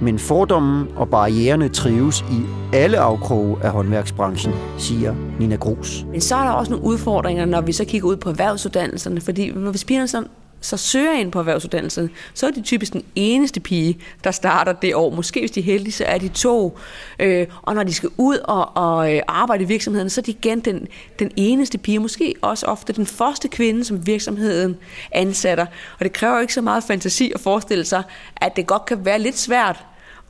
Men 0.00 0.18
fordommen 0.18 0.88
og 0.96 1.08
barriererne 1.08 1.68
trives 1.68 2.20
i 2.20 2.42
alle 2.72 2.98
afkroge 2.98 3.56
af 3.62 3.70
håndværksbranchen, 3.70 4.54
siger 4.78 5.14
Nina 5.40 5.56
Grus. 5.56 6.06
Men 6.10 6.20
så 6.20 6.36
er 6.36 6.44
der 6.44 6.50
også 6.50 6.72
nogle 6.72 6.86
udfordringer, 6.86 7.44
når 7.44 7.60
vi 7.60 7.72
så 7.72 7.84
kigger 7.84 8.08
ud 8.08 8.16
på 8.16 8.30
erhvervsuddannelserne, 8.30 9.20
fordi 9.20 9.50
hvis 9.50 9.84
pigerne 9.84 10.08
så, 10.08 10.24
så 10.60 10.76
søger 10.76 11.12
ind 11.12 11.32
på 11.32 11.38
erhvervsuddannelsen, 11.38 12.10
så 12.34 12.46
er 12.46 12.50
de 12.50 12.62
typisk 12.62 12.92
den 12.92 13.04
eneste 13.14 13.60
pige, 13.60 13.98
der 14.24 14.30
starter 14.30 14.72
det 14.72 14.94
år. 14.94 15.10
Måske 15.10 15.40
hvis 15.40 15.50
de 15.50 15.60
er 15.60 15.64
heldige, 15.64 15.92
så 15.92 16.04
er 16.04 16.18
de 16.18 16.28
to. 16.28 16.78
Øh, 17.18 17.46
og 17.62 17.74
når 17.74 17.82
de 17.82 17.94
skal 17.94 18.08
ud 18.16 18.36
og, 18.36 18.76
og 18.76 19.14
øh, 19.14 19.22
arbejde 19.28 19.64
i 19.64 19.66
virksomheden, 19.66 20.10
så 20.10 20.20
er 20.20 20.22
de 20.22 20.30
igen 20.30 20.60
den, 20.60 20.88
den 21.18 21.30
eneste 21.36 21.78
pige. 21.78 21.98
Måske 21.98 22.34
også 22.42 22.66
ofte 22.66 22.92
den 22.92 23.06
første 23.06 23.48
kvinde, 23.48 23.84
som 23.84 24.06
virksomheden 24.06 24.76
ansætter. 25.12 25.66
Og 25.98 26.04
det 26.04 26.12
kræver 26.12 26.40
ikke 26.40 26.54
så 26.54 26.62
meget 26.62 26.84
fantasi 26.84 27.32
at 27.34 27.40
forestille 27.40 27.84
sig, 27.84 28.02
at 28.36 28.56
det 28.56 28.66
godt 28.66 28.84
kan 28.84 29.04
være 29.04 29.18
lidt 29.18 29.38
svært 29.38 29.84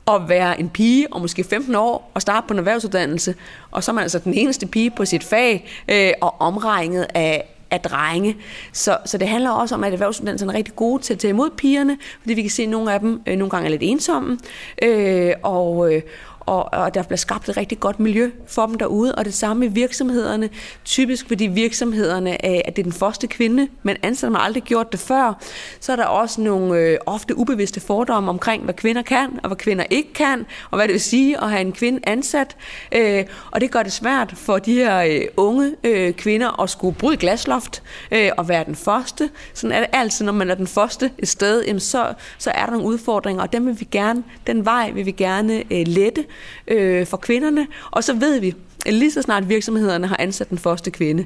at 0.07 0.29
være 0.29 0.59
en 0.59 0.69
pige 0.69 1.13
og 1.13 1.21
måske 1.21 1.43
15 1.43 1.75
år 1.75 2.11
og 2.13 2.21
starte 2.21 2.47
på 2.47 2.53
en 2.53 2.57
erhvervsuddannelse, 2.57 3.35
og 3.71 3.83
så 3.83 3.91
er 3.91 3.93
man 3.93 4.01
altså 4.01 4.19
den 4.19 4.33
eneste 4.33 4.67
pige 4.67 4.91
på 4.91 5.05
sit 5.05 5.23
fag 5.23 5.69
øh, 5.87 6.11
og 6.21 6.41
omregnet 6.41 7.07
af, 7.13 7.56
af 7.71 7.81
drenge. 7.81 8.37
Så, 8.73 8.97
så 9.05 9.17
det 9.17 9.27
handler 9.27 9.49
også 9.49 9.75
om, 9.75 9.83
at 9.83 9.93
erhvervsuddannelserne 9.93 10.53
er 10.53 10.57
rigtig 10.57 10.75
gode 10.75 11.01
til 11.03 11.13
at 11.13 11.19
tage 11.19 11.29
imod 11.29 11.49
pigerne, 11.57 11.97
fordi 12.21 12.33
vi 12.33 12.41
kan 12.41 12.51
se, 12.51 12.63
at 12.63 12.69
nogle 12.69 12.93
af 12.93 12.99
dem 12.99 13.21
øh, 13.27 13.37
nogle 13.37 13.49
gange 13.49 13.65
er 13.65 13.69
lidt 13.69 13.83
ensomme, 13.83 14.37
øh, 14.83 15.33
og, 15.43 15.93
øh, 15.93 16.01
og, 16.47 16.73
og 16.73 16.93
der 16.93 17.03
bliver 17.03 17.17
skabt 17.17 17.49
et 17.49 17.57
rigtig 17.57 17.79
godt 17.79 17.99
miljø 17.99 18.31
for 18.47 18.65
dem 18.65 18.75
derude, 18.75 19.15
og 19.15 19.25
det 19.25 19.33
samme 19.33 19.65
i 19.65 19.67
virksomhederne. 19.67 20.49
Typisk 20.85 21.27
fordi 21.27 21.47
virksomhederne 21.47 22.31
øh, 22.31 22.61
at 22.65 22.75
det 22.75 22.81
er 22.81 22.83
den 22.83 22.93
første 22.93 23.27
kvinde, 23.27 23.67
men 23.83 23.97
ansatte 24.03 24.35
har 24.35 24.43
aldrig 24.43 24.63
gjort 24.63 24.91
det 24.91 24.99
før, 24.99 25.33
så 25.79 25.91
er 25.91 25.95
der 25.95 26.05
også 26.05 26.41
nogle 26.41 26.79
øh, 26.79 26.97
ofte 27.05 27.37
ubevidste 27.37 27.79
fordomme 27.79 28.29
omkring, 28.29 28.63
hvad 28.63 28.73
kvinder 28.73 29.01
kan, 29.01 29.39
og 29.43 29.47
hvad 29.47 29.57
kvinder 29.57 29.83
ikke 29.89 30.13
kan, 30.13 30.45
og 30.71 30.77
hvad 30.77 30.87
det 30.87 30.93
vil 30.93 31.01
sige 31.01 31.43
at 31.43 31.49
have 31.49 31.61
en 31.61 31.71
kvinde 31.71 31.99
ansat. 32.03 32.55
Øh, 32.91 33.25
og 33.51 33.61
det 33.61 33.71
gør 33.71 33.83
det 33.83 33.91
svært 33.91 34.33
for 34.35 34.57
de 34.57 34.73
her 34.73 34.97
øh, 34.99 35.21
unge 35.37 35.75
øh, 35.83 36.13
kvinder 36.13 36.61
at 36.61 36.69
skulle 36.69 36.95
bryde 36.95 37.17
glasloft 37.17 37.83
øh, 38.11 38.29
og 38.37 38.49
være 38.49 38.63
den 38.63 38.75
første. 38.75 39.29
Sådan 39.53 39.71
er 39.71 39.79
det 39.79 39.89
altid, 39.93 40.25
når 40.25 40.33
man 40.33 40.49
er 40.49 40.55
den 40.55 40.67
første 40.67 41.11
et 41.17 41.27
sted, 41.27 41.63
jamen 41.65 41.79
så, 41.79 42.13
så 42.37 42.51
er 42.51 42.65
der 42.65 42.71
nogle 42.71 42.87
udfordringer, 42.87 43.41
og 43.43 43.53
dem 43.53 43.65
vil 43.65 43.79
vi 43.79 43.87
gerne, 43.91 44.23
den 44.47 44.65
vej 44.65 44.91
vil 44.91 45.05
vi 45.05 45.11
gerne 45.11 45.63
øh, 45.71 45.87
lette 45.87 46.25
øh, 46.67 47.07
for 47.07 47.17
kvinderne. 47.17 47.67
Og 47.91 48.03
så 48.03 48.13
ved 48.13 48.39
vi, 48.39 48.53
at 48.85 48.93
lige 48.93 49.11
så 49.11 49.21
snart 49.21 49.49
virksomhederne 49.49 50.07
har 50.07 50.15
ansat 50.19 50.49
den 50.49 50.57
første 50.57 50.91
kvinde, 50.91 51.25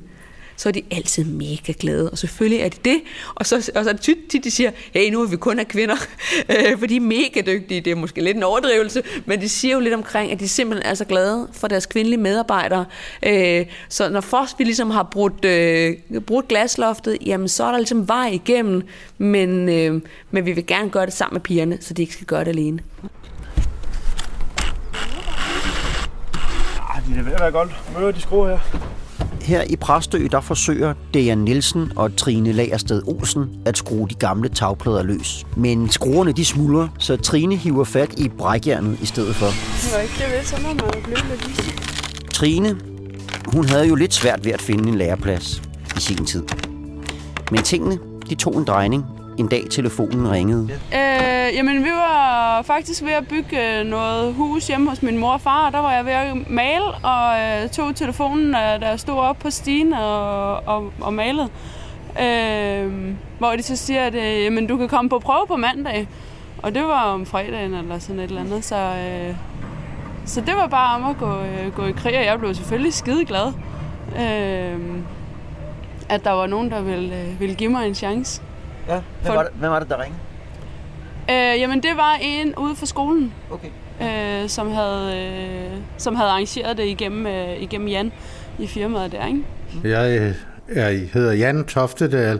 så 0.62 0.70
er 0.70 0.74
de 0.74 0.82
altid 0.92 1.24
mega 1.24 1.74
glade, 1.80 2.10
og 2.10 2.18
selvfølgelig 2.18 2.60
er 2.60 2.70
de 2.70 2.78
det. 2.86 3.02
Og 3.36 3.46
så, 3.46 3.72
og 3.76 3.84
så 3.84 3.90
er 3.90 3.94
det 3.94 4.02
tit, 4.02 4.18
tit, 4.30 4.44
de 4.44 4.52
siger, 4.52 4.72
hey, 4.94 5.12
nu 5.12 5.22
er 5.22 5.28
vi 5.28 5.38
kun 5.38 5.60
af 5.60 5.68
kvinder, 5.68 5.96
øh, 6.50 6.80
for 6.80 6.86
de 6.86 6.96
er 6.96 7.02
mega 7.02 7.42
dygtige. 7.46 7.82
Det 7.82 7.92
er 7.92 7.96
måske 7.96 8.22
lidt 8.22 8.38
en 8.38 8.44
overdrivelse, 8.44 9.04
men 9.26 9.42
de 9.42 9.50
siger 9.50 9.74
jo 9.74 9.80
lidt 9.80 9.94
omkring, 9.94 10.32
at 10.32 10.40
de 10.40 10.48
simpelthen 10.48 10.92
er 10.92 10.94
så 10.94 11.06
glade 11.06 11.48
for 11.54 11.68
deres 11.68 11.86
kvindelige 11.86 12.20
medarbejdere. 12.20 12.86
Øh, 13.26 13.66
så 13.90 14.10
når 14.10 14.22
først 14.22 14.60
vi 14.60 14.64
ligesom 14.64 14.90
har 14.90 15.04
brudt, 15.04 15.46
øh, 15.46 15.96
brudt 16.28 16.48
glasloftet, 16.48 17.18
jamen 17.26 17.48
så 17.48 17.64
er 17.64 17.72
der 17.72 17.78
ligesom 17.78 18.08
vej 18.08 18.28
igennem, 18.28 18.82
men, 19.18 19.70
øh, 19.70 20.02
men 20.32 20.46
vi 20.46 20.52
vil 20.52 20.66
gerne 20.66 20.90
gøre 20.90 21.06
det 21.06 21.14
sammen 21.14 21.36
med 21.36 21.42
pigerne, 21.42 21.78
så 21.82 21.94
de 21.94 22.02
ikke 22.02 22.14
skal 22.14 22.28
gøre 22.28 22.44
det 22.44 22.50
alene. 22.50 22.80
De 27.14 27.20
er 27.20 27.24
ved 27.24 27.32
at 27.34 27.40
være 27.40 27.52
godt. 27.52 27.82
Møder 27.98 28.12
de 28.12 28.22
skruer 28.22 28.48
her. 28.50 28.60
Her 29.42 29.64
i 29.70 29.76
Præstø, 29.76 30.28
der 30.32 30.42
forsøger 30.42 30.94
Dejan 31.14 31.38
Nielsen 31.38 31.92
og 31.96 32.16
Trine 32.16 32.52
Lagersted 32.52 33.04
Olsen 33.08 33.50
at 33.66 33.78
skrue 33.78 34.08
de 34.08 34.14
gamle 34.14 34.50
tagplader 34.50 35.04
løs. 35.04 35.46
Men 35.58 35.90
skruerne 35.90 36.32
de 36.32 36.46
smuldrer, 36.46 36.88
så 37.00 37.18
Trine 37.18 37.56
hiver 37.56 37.84
fat 37.84 38.20
i 38.20 38.30
brækjernet 38.30 39.00
i 39.02 39.06
stedet 39.06 39.36
for. 39.36 39.46
Det 39.46 39.94
var 39.94 40.00
ikke 40.00 40.38
det, 40.40 40.48
så 40.48 40.56
må 40.62 40.68
man 40.68 40.80
jo 40.96 41.02
blive 41.04 41.18
lidt. 41.18 42.32
Trine, 42.34 42.78
Hun 43.48 43.66
havde 43.66 43.88
jo 43.88 43.96
lidt 43.96 44.14
svært 44.14 44.46
ved 44.46 44.52
at 44.52 44.62
finde 44.62 44.90
en 44.90 44.96
læreplads 44.96 45.62
i 45.98 46.00
sin 46.00 46.26
tid. 46.26 46.44
Men 47.52 47.64
tingene, 47.64 48.00
de 48.30 48.36
tog 48.36 48.58
en 48.58 48.64
drejning, 48.64 49.06
en 49.42 49.48
dag 49.48 49.64
telefonen 49.70 50.32
ringede. 50.32 50.70
Øh, 50.72 51.56
jamen, 51.56 51.84
vi 51.84 51.90
var 51.90 52.62
faktisk 52.62 53.04
ved 53.04 53.12
at 53.12 53.28
bygge 53.28 53.80
øh, 53.80 53.86
noget 53.86 54.34
hus 54.34 54.68
hjemme 54.68 54.90
hos 54.90 55.04
min 55.04 55.18
mor 55.18 55.32
og 55.32 55.42
far, 55.42 55.66
og 55.66 55.74
der 55.74 55.80
var 55.80 55.94
jeg 55.94 56.06
ved 56.06 56.12
at 56.12 56.50
male, 56.50 56.86
og 57.04 57.40
øh, 57.40 57.70
tog 57.70 57.96
telefonen, 57.96 58.56
øh, 58.56 58.82
der 58.82 58.96
stod 58.96 59.16
op 59.16 59.40
på 59.40 59.50
stigen 59.50 59.94
og, 59.94 60.56
og, 60.56 60.94
og 61.02 61.14
malede. 61.14 61.50
Øh, 62.22 63.14
hvor 63.40 63.52
de 63.52 63.64
så 63.64 63.76
siger, 63.76 64.06
at 64.06 64.16
øh, 64.16 64.44
jamen, 64.44 64.68
du 64.68 64.78
kan 64.78 64.88
komme 64.88 65.10
på 65.10 65.20
prøve 65.20 65.48
på 65.48 65.56
mandag. 65.56 66.08
Og 66.64 66.76
det 66.76 66.84
var 66.84 67.04
om 67.04 67.26
fredagen 67.26 67.74
eller 67.74 68.00
sådan 68.00 68.20
et 68.20 68.24
eller 68.24 68.42
andet, 68.42 68.66
så, 68.66 68.76
øh, 68.76 69.36
så 70.26 70.42
det 70.42 70.56
var 70.56 70.68
bare 70.68 70.96
om 70.96 71.10
at 71.10 71.18
gå, 71.18 71.40
øh, 71.40 71.76
gå 71.76 71.86
i 71.86 71.92
krig, 71.92 72.18
og 72.18 72.26
jeg 72.26 72.40
blev 72.40 72.54
selvfølgelig 72.54 72.94
skide 72.94 73.26
glad. 73.26 73.54
Øh, 74.20 74.80
at 76.10 76.24
der 76.24 76.32
var 76.32 76.48
nogen, 76.48 76.72
der 76.72 76.82
ville, 76.82 77.22
øh, 77.22 77.40
ville 77.40 77.56
give 77.56 77.70
mig 77.70 77.88
en 77.88 77.96
chance. 77.96 78.42
Ja, 78.88 79.02
hvem 79.22 79.34
var 79.36 79.44
det, 79.44 79.52
hvem 79.56 79.72
var 79.72 79.80
det, 79.80 79.90
der 79.90 80.02
ringede? 80.02 80.20
Øh, 81.30 81.60
jamen, 81.60 81.84
det 81.84 81.98
var 81.98 82.18
en 82.22 82.56
ude 82.56 82.76
for 82.76 82.86
skolen, 82.86 83.34
Okay. 83.52 83.68
øh, 84.44 84.50
som, 84.50 84.72
havde, 84.72 85.18
øh, 85.18 85.78
som 85.98 86.16
havde 86.16 86.30
arrangeret 86.30 86.78
det 86.78 86.86
igennem, 86.86 87.28
øh, 87.28 87.62
igennem 87.62 87.88
Jan 87.88 88.12
i 88.60 88.68
firmaet 88.68 89.12
der, 89.12 89.28
ikke? 89.28 89.44
Jeg 89.84 90.20
øh, 90.22 90.36
er, 90.70 90.90
hedder 91.14 91.34
Jan 91.34 91.66
Toftedal 91.66 92.40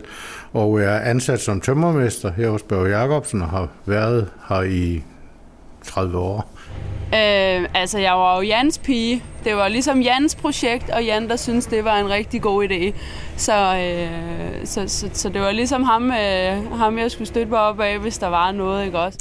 og 0.52 0.80
er 0.80 0.98
ansat 1.00 1.40
som 1.40 1.60
tømmermester 1.60 2.32
her 2.32 2.50
hos 2.50 2.62
Børge 2.62 2.98
Jacobsen 2.98 3.42
og 3.42 3.48
har 3.48 3.68
været 3.86 4.28
her 4.48 4.62
i 4.62 5.02
30 5.84 6.18
år. 6.18 6.50
Øh, 7.14 7.68
altså, 7.74 7.98
jeg 7.98 8.12
var 8.12 8.36
jo 8.36 8.42
Jans 8.42 8.78
pige. 8.78 9.22
Det 9.44 9.56
var 9.56 9.68
ligesom 9.68 10.00
Jans 10.00 10.34
projekt, 10.34 10.90
og 10.90 11.04
Jan, 11.04 11.28
der 11.28 11.36
synes 11.36 11.66
det 11.66 11.84
var 11.84 11.96
en 11.98 12.10
rigtig 12.10 12.42
god 12.42 12.64
idé. 12.64 12.94
Så, 13.36 13.76
øh, 13.76 14.66
så, 14.66 14.88
så, 14.88 15.10
så 15.12 15.28
det 15.28 15.40
var 15.40 15.50
ligesom 15.50 15.82
ham, 15.82 16.12
øh, 16.12 16.72
ham, 16.78 16.98
jeg 16.98 17.10
skulle 17.10 17.28
støtte 17.28 17.50
mig 17.50 17.60
op 17.60 17.80
af, 17.80 17.98
hvis 17.98 18.18
der 18.18 18.26
var 18.26 18.52
noget, 18.52 18.84
ikke 18.84 18.98
også? 18.98 19.18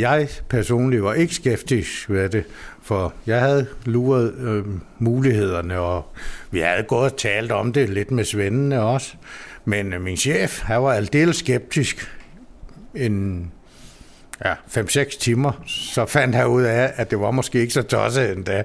Jeg 0.00 0.28
personligt 0.48 1.02
var 1.02 1.14
ikke 1.14 1.34
skeptisk 1.34 2.10
ved 2.10 2.28
det, 2.28 2.44
for 2.82 3.12
jeg 3.26 3.40
havde 3.40 3.66
luret 3.84 4.34
øh, 4.34 4.64
mulighederne, 4.98 5.78
og 5.78 6.04
vi 6.50 6.60
havde 6.60 6.82
gået 6.82 7.12
og 7.12 7.16
talt 7.16 7.52
om 7.52 7.72
det 7.72 7.88
lidt 7.88 8.10
med 8.10 8.24
svendene 8.24 8.82
også. 8.82 9.12
Men 9.64 9.92
øh, 9.92 10.00
min 10.00 10.16
chef, 10.16 10.62
han 10.62 10.82
var 10.82 10.92
aldeles 10.92 11.36
skeptisk 11.36 12.12
en 12.94 13.52
ja, 14.44 14.54
5-6 14.54 15.18
timer, 15.18 15.52
så 15.66 16.06
fandt 16.06 16.34
han 16.34 16.46
ud 16.46 16.62
af, 16.62 16.92
at 16.96 17.10
det 17.10 17.20
var 17.20 17.30
måske 17.30 17.60
ikke 17.60 17.72
så 17.72 17.82
tosset 17.82 18.32
endda. 18.32 18.52
Jeg 18.52 18.64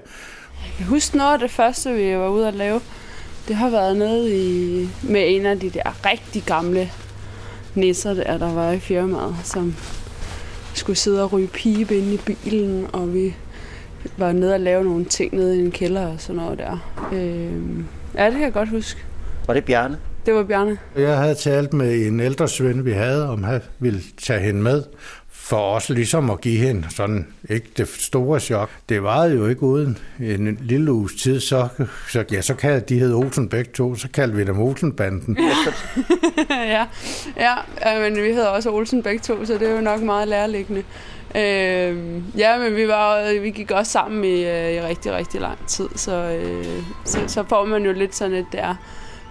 kan 0.77 0.85
huske 0.85 1.17
noget 1.17 1.33
af 1.33 1.39
det 1.39 1.51
første, 1.51 1.93
vi 1.93 2.17
var 2.17 2.27
ude 2.27 2.47
at 2.47 2.53
lave. 2.53 2.81
Det 3.47 3.55
har 3.55 3.69
været 3.69 3.97
nede 3.97 4.37
i, 4.45 4.89
med 5.03 5.35
en 5.35 5.45
af 5.45 5.59
de 5.59 5.69
der 5.69 6.05
rigtig 6.05 6.43
gamle 6.43 6.89
nisser, 7.75 8.13
der, 8.13 8.37
der 8.37 8.53
var 8.53 8.71
i 8.71 8.79
firmaet, 8.79 9.35
som 9.43 9.75
skulle 10.73 10.97
sidde 10.97 11.23
og 11.23 11.33
ryge 11.33 11.47
pibe 11.47 11.97
inde 11.97 12.13
i 12.13 12.17
bilen, 12.17 12.87
og 12.93 13.13
vi 13.13 13.35
var 14.17 14.31
nede 14.31 14.53
og 14.53 14.59
lave 14.59 14.83
nogle 14.83 15.05
ting 15.05 15.35
nede 15.35 15.57
i 15.57 15.65
en 15.65 15.71
kælder 15.71 16.07
og 16.07 16.15
sådan 16.17 16.35
noget 16.35 16.59
der. 16.59 16.93
Øh, 17.13 17.51
ja, 18.15 18.25
det 18.25 18.33
kan 18.33 18.41
jeg 18.41 18.53
godt 18.53 18.69
huske. 18.69 18.99
Var 19.47 19.53
det 19.53 19.65
Bjarne? 19.65 19.97
Det 20.25 20.33
var 20.33 20.43
Bjarne. 20.43 20.77
Jeg 20.97 21.17
havde 21.17 21.35
talt 21.35 21.73
med 21.73 22.07
en 22.07 22.19
ældre 22.19 22.47
svend, 22.47 22.81
vi 22.81 22.91
havde, 22.91 23.29
om 23.29 23.43
han 23.43 23.61
ville 23.79 24.01
tage 24.21 24.39
hende 24.39 24.61
med, 24.61 24.83
for 25.43 25.57
også 25.57 25.93
ligesom 25.93 26.29
at 26.29 26.41
give 26.41 26.67
hende 26.67 26.87
sådan 26.89 27.27
ikke 27.49 27.67
det 27.77 27.87
store 27.87 28.39
chok. 28.39 28.69
Det 28.89 29.03
varede 29.03 29.35
jo 29.35 29.47
ikke 29.47 29.63
uden 29.63 29.97
en 30.19 30.57
lille 30.61 30.91
uges 30.91 31.13
tid, 31.13 31.39
så, 31.39 31.67
så, 32.09 32.23
ja, 32.31 32.41
så 32.41 32.53
kaldte 32.53 32.93
de 32.93 32.99
hed 32.99 33.13
Olsen 33.13 33.49
begge 33.49 33.71
to, 33.71 33.95
så 33.95 34.07
kaldte 34.13 34.37
vi 34.37 34.43
dem 34.43 34.59
Olsenbanden. 34.59 35.37
ja, 36.49 36.85
ja, 37.37 37.55
ja, 37.85 37.99
men 37.99 38.15
vi 38.15 38.27
hedder 38.27 38.47
også 38.47 38.71
Olsen 38.71 39.03
begge 39.03 39.19
to, 39.19 39.45
så 39.45 39.53
det 39.53 39.69
er 39.69 39.75
jo 39.75 39.81
nok 39.81 40.01
meget 40.01 40.27
lærerliggende. 40.27 40.83
Øh, 41.35 42.21
ja, 42.37 42.57
men 42.59 42.75
vi, 42.75 42.87
var, 42.87 43.39
vi 43.41 43.51
gik 43.51 43.71
også 43.71 43.91
sammen 43.91 44.23
i, 44.23 44.45
øh, 44.45 44.73
i 44.73 44.81
rigtig, 44.81 45.13
rigtig 45.13 45.41
lang 45.41 45.67
tid, 45.67 45.89
så, 45.95 46.15
øh, 46.15 46.83
så, 47.05 47.19
så 47.27 47.43
får 47.49 47.65
man 47.65 47.85
jo 47.85 47.93
lidt 47.93 48.15
sådan 48.15 48.35
et 48.35 48.45
der 48.51 48.75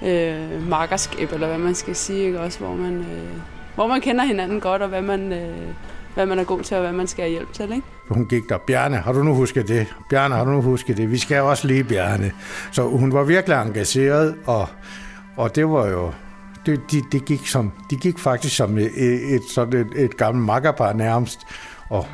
øh, 0.05 0.69
markerskab, 0.69 1.33
eller 1.33 1.47
hvad 1.47 1.59
man 1.59 1.75
skal 1.75 1.97
sige, 1.97 2.27
ikke? 2.27 2.41
Også, 2.41 2.59
hvor, 2.59 2.75
man, 2.75 2.99
øh, 2.99 3.41
hvor 3.75 3.87
man 3.87 4.01
kender 4.01 4.25
hinanden 4.25 4.61
godt, 4.61 4.83
og 4.83 4.89
hvad 4.89 5.03
man, 5.03 5.33
øh, 5.33 5.75
hvad 6.15 6.27
man 6.27 6.39
er 6.39 6.45
god 6.45 6.61
til, 6.61 6.77
og 6.77 6.83
hvad 6.83 6.93
man 6.93 7.07
skal 7.07 7.23
have 7.23 7.31
hjælp 7.31 7.53
til. 7.53 7.73
Ikke? 7.73 7.83
Hun 8.09 8.27
gik 8.27 8.49
der, 8.49 8.59
Bjarne, 8.59 8.97
har 8.97 9.13
du 9.13 9.23
nu 9.23 9.35
husket 9.35 9.69
det? 9.69 9.87
Bjarne, 10.11 10.35
har 10.35 10.45
du 10.45 10.51
nu 10.51 10.63
husket 10.63 10.97
det? 10.97 11.11
Vi 11.11 11.19
skal 11.19 11.41
også 11.41 11.67
lige 11.67 11.85
Bjarne. 11.85 12.33
Så 12.73 12.83
hun 12.83 13.13
var 13.13 13.25
virkelig 13.25 13.57
engageret, 13.57 14.35
og, 14.47 14.69
og 15.37 15.57
det 15.57 15.69
var 15.69 15.89
jo, 15.89 16.13
det, 16.67 16.81
de, 16.91 17.03
de, 17.13 17.21
gik 17.21 17.47
som, 17.47 17.73
de 17.91 17.97
gik 17.97 18.19
faktisk 18.19 18.57
som 18.57 18.79
et, 18.79 18.91
et, 19.35 19.43
sådan 19.55 19.81
et, 19.81 20.05
et 20.05 20.17
gammelt 20.17 20.47
makkerpar 20.47 20.93
nærmest, 20.93 21.41
og 21.89 22.07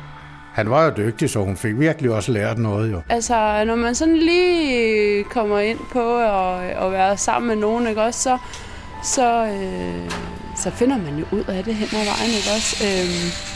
han 0.53 0.69
var 0.69 0.85
jo 0.85 0.91
dygtig, 0.97 1.29
så 1.29 1.39
hun 1.39 1.57
fik 1.57 1.79
virkelig 1.79 2.11
også 2.11 2.31
lært 2.31 2.57
noget 2.57 2.91
jo. 2.91 3.01
Altså, 3.09 3.63
når 3.65 3.75
man 3.75 3.95
sådan 3.95 4.17
lige 4.17 5.23
kommer 5.23 5.59
ind 5.59 5.79
på 5.91 6.17
at, 6.17 6.69
at 6.69 6.91
være 6.91 7.17
sammen 7.17 7.47
med 7.47 7.55
nogen, 7.55 7.87
ikke 7.87 8.01
også, 8.01 8.21
så, 8.21 8.37
så, 9.03 9.45
øh, 9.45 10.11
så 10.55 10.71
finder 10.71 10.97
man 10.97 11.17
jo 11.17 11.25
ud 11.31 11.43
af 11.47 11.63
det 11.63 11.75
hen 11.75 11.99
ad 11.99 12.05
vejen, 12.05 12.31
ikke 12.37 12.49
også? 12.55 12.75
Øh, 12.85 13.48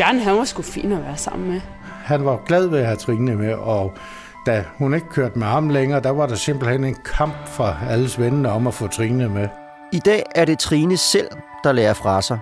Bjarne, 0.00 0.20
han 0.20 0.36
var 0.36 0.44
sgu 0.44 0.62
fin 0.62 0.92
at 0.92 1.04
være 1.04 1.16
sammen 1.16 1.48
med. 1.52 1.60
Han 2.04 2.24
var 2.24 2.40
glad 2.46 2.66
ved 2.66 2.78
at 2.78 2.86
have 2.86 2.96
Trine 2.96 3.36
med, 3.36 3.54
og 3.54 3.94
da 4.46 4.64
hun 4.78 4.94
ikke 4.94 5.08
kørte 5.08 5.38
med 5.38 5.46
ham 5.46 5.68
længere, 5.68 6.00
der 6.00 6.10
var 6.10 6.26
der 6.26 6.34
simpelthen 6.34 6.84
en 6.84 6.96
kamp 7.04 7.48
fra 7.48 7.76
alles 7.88 8.20
vennerne 8.20 8.50
om 8.50 8.66
at 8.66 8.74
få 8.74 8.86
Trine 8.86 9.28
med. 9.28 9.48
I 9.92 9.98
dag 9.98 10.22
er 10.34 10.44
det 10.44 10.58
Trine 10.58 10.96
selv, 10.96 11.28
der 11.64 11.72
lærer 11.72 11.94
fra 11.94 12.22
sig. 12.22 12.38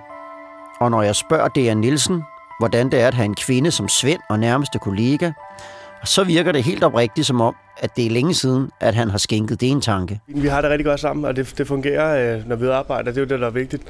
Og 0.81 0.91
når 0.91 1.03
jeg 1.03 1.17
spørger 1.17 1.49
D.R. 1.49 1.75
Nielsen, 1.75 2.23
hvordan 2.59 2.91
det 2.91 3.00
er 3.00 3.09
at 3.09 3.15
have 3.15 3.25
en 3.25 3.35
kvinde 3.35 3.71
som 3.71 3.88
Svend 3.88 4.21
og 4.31 4.38
nærmeste 4.38 4.79
kollega, 4.79 5.33
så 6.05 6.25
virker 6.25 6.53
det 6.53 6.65
helt 6.65 6.85
oprigtigt 6.85 7.27
som 7.27 7.41
om, 7.41 7.55
at 7.80 7.97
det 7.97 8.06
er 8.06 8.11
længe 8.11 8.35
siden, 8.35 8.70
at 8.80 8.94
han 8.94 9.11
har 9.11 9.18
skænket 9.18 9.61
det 9.61 9.70
en 9.70 9.80
tanke. 9.80 10.20
Vi 10.26 10.49
har 10.49 10.61
det 10.61 10.70
rigtig 10.70 10.85
godt 10.85 11.00
sammen, 11.00 11.25
og 11.25 11.37
det, 11.37 11.54
det 11.58 11.66
fungerer, 11.66 12.37
øh, 12.37 12.49
når 12.49 12.56
vi 12.56 12.66
arbejder. 12.66 13.11
Det 13.11 13.18
er 13.18 13.23
jo 13.23 13.28
det, 13.28 13.40
der 13.40 13.47
er 13.47 13.50
vigtigt. 13.50 13.82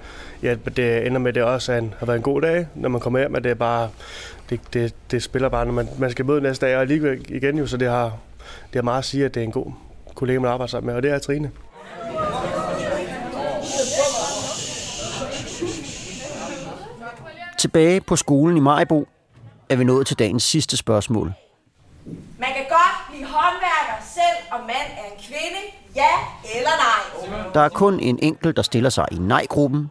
Ja, 0.43 0.55
det 0.77 1.07
ender 1.07 1.19
med, 1.19 1.29
at 1.29 1.35
det 1.35 1.43
også 1.43 1.73
er 1.73 1.79
en, 1.79 1.95
har 1.99 2.07
været 2.07 2.17
en 2.17 2.23
god 2.23 2.43
dag, 2.43 2.67
når 2.75 2.89
man 2.89 3.01
kommer 3.01 3.19
hjem, 3.19 3.35
at 3.35 3.45
det 3.45 3.51
er 3.51 3.55
bare, 3.55 3.89
det, 4.51 4.61
det, 4.73 4.95
det 5.11 5.23
spiller 5.23 5.49
bare, 5.49 5.67
når 5.67 5.73
man, 5.73 5.89
man 5.99 6.11
skal 6.11 6.25
møde 6.25 6.41
næste 6.41 6.67
dag, 6.67 6.77
og 6.77 6.83
alligevel 6.83 7.25
igen 7.29 7.59
jo, 7.59 7.67
så 7.67 7.77
det 7.77 7.89
har, 7.89 8.05
det 8.45 8.75
har 8.75 8.83
meget 8.83 8.99
at 8.99 9.05
sige, 9.05 9.25
at 9.25 9.35
det 9.35 9.41
er 9.41 9.45
en 9.45 9.53
god 9.53 9.73
kollega, 10.15 10.39
man 10.39 10.51
arbejder 10.51 10.71
sammen 10.71 10.87
med, 10.87 10.95
og 10.95 11.03
det 11.03 11.11
er 11.11 11.19
Trine. 11.19 11.51
Tilbage 17.59 18.01
på 18.01 18.17
skolen 18.17 18.57
i 18.57 18.61
Majbo 18.61 19.09
er 19.69 19.77
vi 19.77 19.85
nået 19.85 20.07
til 20.07 20.19
dagens 20.19 20.43
sidste 20.43 20.77
spørgsmål. 20.77 21.33
Man 22.39 22.49
blive 23.19 23.31
håndværker, 23.31 23.99
selv 24.15 24.39
om 24.51 24.61
man 24.61 24.87
er 25.01 25.13
en 25.13 25.19
kvinde. 25.23 25.61
Ja 25.97 26.15
eller 26.57 26.71
nej? 26.87 27.53
Der 27.55 27.61
er 27.61 27.69
kun 27.69 28.01
en 28.01 28.19
enkelt, 28.23 28.57
der 28.57 28.63
stiller 28.63 28.91
sig 28.91 29.07
i 29.13 29.15
nej-gruppen. 29.19 29.91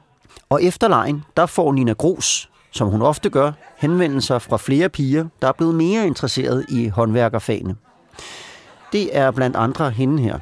Og 0.50 0.64
efter 0.64 0.88
lejen, 0.88 1.24
der 1.38 1.46
får 1.46 1.72
Nina 1.72 1.94
Gros, 1.94 2.50
som 2.72 2.88
hun 2.88 3.02
ofte 3.02 3.30
gør, 3.30 3.52
henvendelser 3.78 4.40
fra 4.40 4.58
flere 4.58 4.90
piger, 4.90 5.26
der 5.42 5.48
er 5.48 5.52
blevet 5.52 5.76
mere 5.76 6.08
interesseret 6.08 6.66
i 6.70 6.88
håndværkerfagene. 6.88 7.76
Det 8.92 9.18
er 9.18 9.32
blandt 9.32 9.56
andre 9.56 9.92
hende 9.92 10.24
her. 10.24 10.40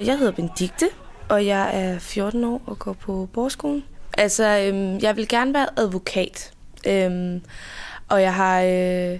Jeg 0.00 0.18
hedder 0.18 0.32
Benedikte, 0.32 0.88
og 1.28 1.46
jeg 1.46 1.70
er 1.72 1.98
14 1.98 2.44
år 2.44 2.62
og 2.66 2.78
går 2.78 2.92
på 2.92 3.28
borgerskolen. 3.32 3.84
Altså, 4.18 4.44
øhm, 4.44 4.98
jeg 4.98 5.16
vil 5.16 5.28
gerne 5.28 5.54
være 5.54 5.66
advokat. 5.76 6.52
Øhm, 6.86 7.42
og 8.08 8.22
jeg 8.22 8.34
har, 8.34 8.60
øh, 8.60 9.18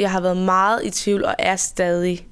jeg 0.00 0.10
har 0.10 0.20
været 0.20 0.36
meget 0.36 0.84
i 0.84 0.90
tvivl 0.90 1.24
og 1.24 1.34
er 1.38 1.56
stadig. 1.56 2.26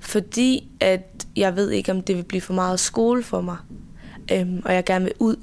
Fordi 0.00 0.68
at 0.80 1.26
jeg 1.36 1.56
ved 1.56 1.70
ikke, 1.70 1.92
om 1.92 2.02
det 2.02 2.16
vil 2.16 2.24
blive 2.24 2.40
for 2.40 2.54
meget 2.54 2.80
skole 2.80 3.22
for 3.22 3.40
mig. 3.40 3.56
Øhm, 4.32 4.62
og 4.64 4.74
jeg 4.74 4.84
gerne 4.84 5.04
vil 5.04 5.14
ud. 5.18 5.36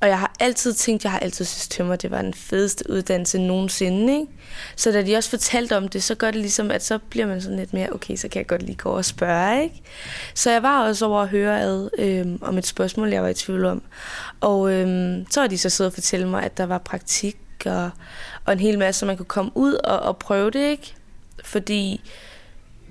Og 0.00 0.08
jeg 0.08 0.18
har 0.18 0.32
altid 0.40 0.72
tænkt, 0.72 1.04
jeg 1.04 1.12
har 1.12 1.18
altid 1.18 1.44
synes 1.44 1.68
tømmer, 1.68 1.96
det 1.96 2.10
var 2.10 2.22
den 2.22 2.34
fedeste 2.34 2.90
uddannelse 2.90 3.38
nogensinde. 3.38 4.12
Ikke? 4.12 4.26
Så 4.76 4.92
da 4.92 5.02
de 5.02 5.16
også 5.16 5.30
fortalte 5.30 5.76
om 5.76 5.88
det, 5.88 6.02
så 6.02 6.14
gør 6.14 6.30
det 6.30 6.40
ligesom, 6.40 6.70
at 6.70 6.84
så 6.84 6.98
bliver 6.98 7.26
man 7.26 7.40
sådan 7.40 7.58
lidt 7.58 7.74
mere, 7.74 7.92
okay, 7.92 8.16
så 8.16 8.28
kan 8.28 8.38
jeg 8.38 8.46
godt 8.46 8.62
lige 8.62 8.76
gå 8.76 8.88
og 8.88 9.04
spørge. 9.04 9.62
Ikke? 9.62 9.82
Så 10.34 10.50
jeg 10.50 10.62
var 10.62 10.86
også 10.86 11.06
over 11.06 11.22
at 11.22 11.28
høre 11.28 11.60
ad, 11.60 11.88
øhm, 11.98 12.38
om 12.42 12.58
et 12.58 12.66
spørgsmål, 12.66 13.08
jeg 13.08 13.22
var 13.22 13.28
i 13.28 13.34
tvivl 13.34 13.64
om. 13.64 13.82
Og 14.40 14.72
øhm, 14.72 15.26
så 15.30 15.40
har 15.40 15.48
de 15.48 15.58
så 15.58 15.70
siddet 15.70 15.90
og 15.90 15.94
fortælle 15.94 16.28
mig, 16.28 16.42
at 16.42 16.56
der 16.58 16.66
var 16.66 16.78
praktik 16.78 17.36
og, 17.66 17.90
og 18.44 18.52
en 18.52 18.60
hel 18.60 18.78
masse, 18.78 18.98
så 18.98 19.06
man 19.06 19.16
kunne 19.16 19.26
komme 19.26 19.50
ud 19.54 19.74
og, 19.74 20.00
og 20.00 20.16
prøve 20.16 20.50
det. 20.50 20.70
ikke. 20.70 20.94
Fordi 21.44 22.00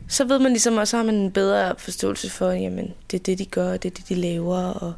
så 0.08 0.26
ved 0.26 0.40
man 0.40 0.52
ligesom 0.52 0.78
også, 0.78 0.92
så 0.92 0.98
har 0.98 1.04
man 1.04 1.16
en 1.16 1.32
bedre 1.32 1.74
forståelse 1.78 2.30
for, 2.30 2.52
jamen, 2.52 2.94
det 3.12 3.20
er 3.20 3.24
det, 3.24 3.40
de 3.40 3.46
gør, 3.46 3.74
og 3.74 3.84
det 3.84 3.92
er 3.92 3.96
det, 3.96 4.10
de 4.10 4.16
laver. 4.16 4.58
Og, 4.58 4.94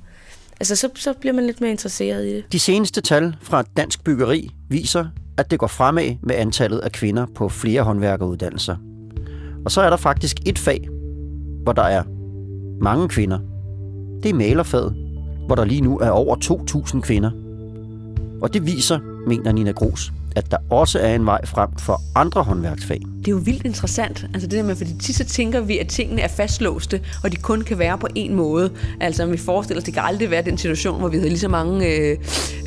altså, 0.59 0.75
så, 0.75 0.89
så 0.95 1.13
bliver 1.13 1.33
man 1.33 1.45
lidt 1.45 1.61
mere 1.61 1.71
interesseret 1.71 2.25
i 2.25 2.35
det. 2.35 2.43
De 2.51 2.59
seneste 2.59 3.01
tal 3.01 3.35
fra 3.41 3.63
Dansk 3.77 4.03
Byggeri 4.03 4.49
viser, 4.69 5.05
at 5.37 5.51
det 5.51 5.59
går 5.59 5.67
fremad 5.67 6.15
med 6.21 6.35
antallet 6.35 6.79
af 6.79 6.91
kvinder 6.91 7.25
på 7.35 7.49
flere 7.49 7.83
håndværkeruddannelser. 7.83 8.75
Og 9.65 9.71
så 9.71 9.81
er 9.81 9.89
der 9.89 9.97
faktisk 9.97 10.37
et 10.45 10.59
fag, 10.59 10.87
hvor 11.63 11.73
der 11.73 11.83
er 11.83 12.03
mange 12.81 13.09
kvinder, 13.09 13.39
det 14.23 14.29
er 14.29 14.33
malerfaget, 14.33 14.95
hvor 15.45 15.55
der 15.55 15.65
lige 15.65 15.81
nu 15.81 15.99
er 15.99 16.09
over 16.09 16.35
2.000 16.95 17.01
kvinder. 17.01 17.31
Og 18.41 18.53
det 18.53 18.65
viser, 18.65 18.99
mener 19.27 19.51
Nina 19.51 19.71
Gros, 19.71 20.13
at 20.35 20.51
der 20.51 20.57
også 20.69 20.99
er 20.99 21.15
en 21.15 21.25
vej 21.25 21.45
frem 21.45 21.69
for 21.77 22.01
andre 22.15 22.43
håndværksfag. 22.43 23.01
Det 23.25 23.31
er 23.31 23.35
jo 23.35 23.41
vildt 23.45 23.65
interessant, 23.65 24.25
altså 24.33 24.47
det 24.47 24.57
der 24.57 24.63
med, 24.63 24.75
fordi 24.75 24.97
tit 24.99 25.15
så 25.15 25.25
tænker 25.25 25.61
vi, 25.61 25.77
at 25.77 25.87
tingene 25.87 26.21
er 26.21 26.27
fastlåste, 26.27 27.01
og 27.23 27.31
de 27.31 27.35
kun 27.35 27.61
kan 27.61 27.79
være 27.79 27.97
på 27.97 28.07
en 28.15 28.35
måde. 28.35 28.71
Altså 28.99 29.23
om 29.23 29.31
vi 29.31 29.37
forestiller 29.37 29.79
os, 29.81 29.83
det 29.83 29.93
kan 29.93 30.03
aldrig 30.05 30.31
være 30.31 30.41
den 30.41 30.57
situation, 30.57 30.99
hvor 30.99 31.07
vi 31.07 31.17
havde 31.17 31.29
lige 31.29 31.39
så 31.39 31.47
mange 31.47 31.87
øh, 31.87 32.17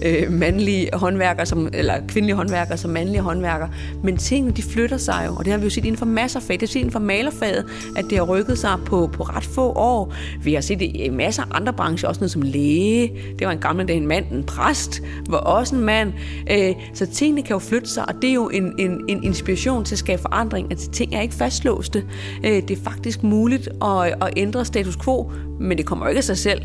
øh, 0.03 0.33
mandlige 0.33 0.89
håndværkere, 0.93 1.47
som, 1.47 1.69
eller 1.73 1.95
kvindelige 2.09 2.37
håndværkere 2.37 2.79
som 2.79 2.91
mandlige 2.91 3.21
håndværkere. 3.21 3.71
Men 4.05 4.17
tingene, 4.17 4.53
de 4.53 4.63
flytter 4.63 4.97
sig 4.97 5.25
jo, 5.27 5.35
og 5.35 5.45
det 5.45 5.53
har 5.53 5.59
vi 5.59 5.65
jo 5.65 5.71
set 5.71 5.85
inden 5.85 5.99
for 5.99 6.07
masser 6.07 6.41
af 6.41 6.43
fag. 6.43 6.55
Det 6.55 6.61
har 6.61 6.67
vi 6.67 6.73
set 6.73 6.81
inden 6.81 6.93
for 6.93 6.99
malerfaget, 6.99 7.65
at 7.97 8.05
det 8.11 8.19
har 8.19 8.25
rykket 8.25 8.59
sig 8.59 8.79
på, 8.87 9.11
på 9.13 9.23
ret 9.23 9.45
få 9.45 9.73
år. 9.73 10.15
Vi 10.43 10.55
har 10.55 10.61
set 10.61 10.79
det 10.81 10.91
i 10.95 11.09
masser 11.09 11.43
af 11.43 11.47
andre 11.51 11.73
brancher, 11.73 12.09
også 12.09 12.21
noget 12.21 12.31
som 12.31 12.43
læge. 12.43 13.13
Det 13.39 13.47
var 13.47 13.53
en 13.53 13.59
gammel 13.59 13.89
dag 13.89 13.97
en 13.97 14.07
mand, 14.07 14.25
en 14.33 14.45
præst 14.45 15.03
var 15.29 15.39
også 15.39 15.75
en 15.75 15.83
mand. 15.83 16.13
Øh, 16.51 16.75
så 16.95 17.07
tingene 17.07 17.43
kan 17.43 17.55
jo 17.55 17.59
flytte 17.59 17.89
sig, 17.89 18.09
og 18.09 18.15
det 18.23 18.31
er 18.31 18.35
jo 18.35 18.49
en, 18.49 18.75
en, 18.79 19.05
en 19.09 19.25
inspiration 19.25 19.85
til 19.85 19.95
at 19.95 19.99
skabe 19.99 20.23
forandring. 20.23 20.48
At 20.71 20.79
ting 20.93 21.15
er 21.15 21.21
ikke 21.21 21.35
fastlåste. 21.35 22.05
Øh, 22.45 22.53
det 22.53 22.71
er 22.71 22.83
faktisk 22.85 23.23
muligt 23.23 23.69
at, 23.83 24.15
at 24.23 24.33
ændre 24.37 24.65
status 24.65 24.97
quo, 24.97 25.33
men 25.61 25.79
det 25.79 25.87
kommer 25.87 26.07
jo 26.07 26.09
ikke 26.09 26.19
af 26.19 26.25
sig 26.25 26.39
selv. 26.39 26.63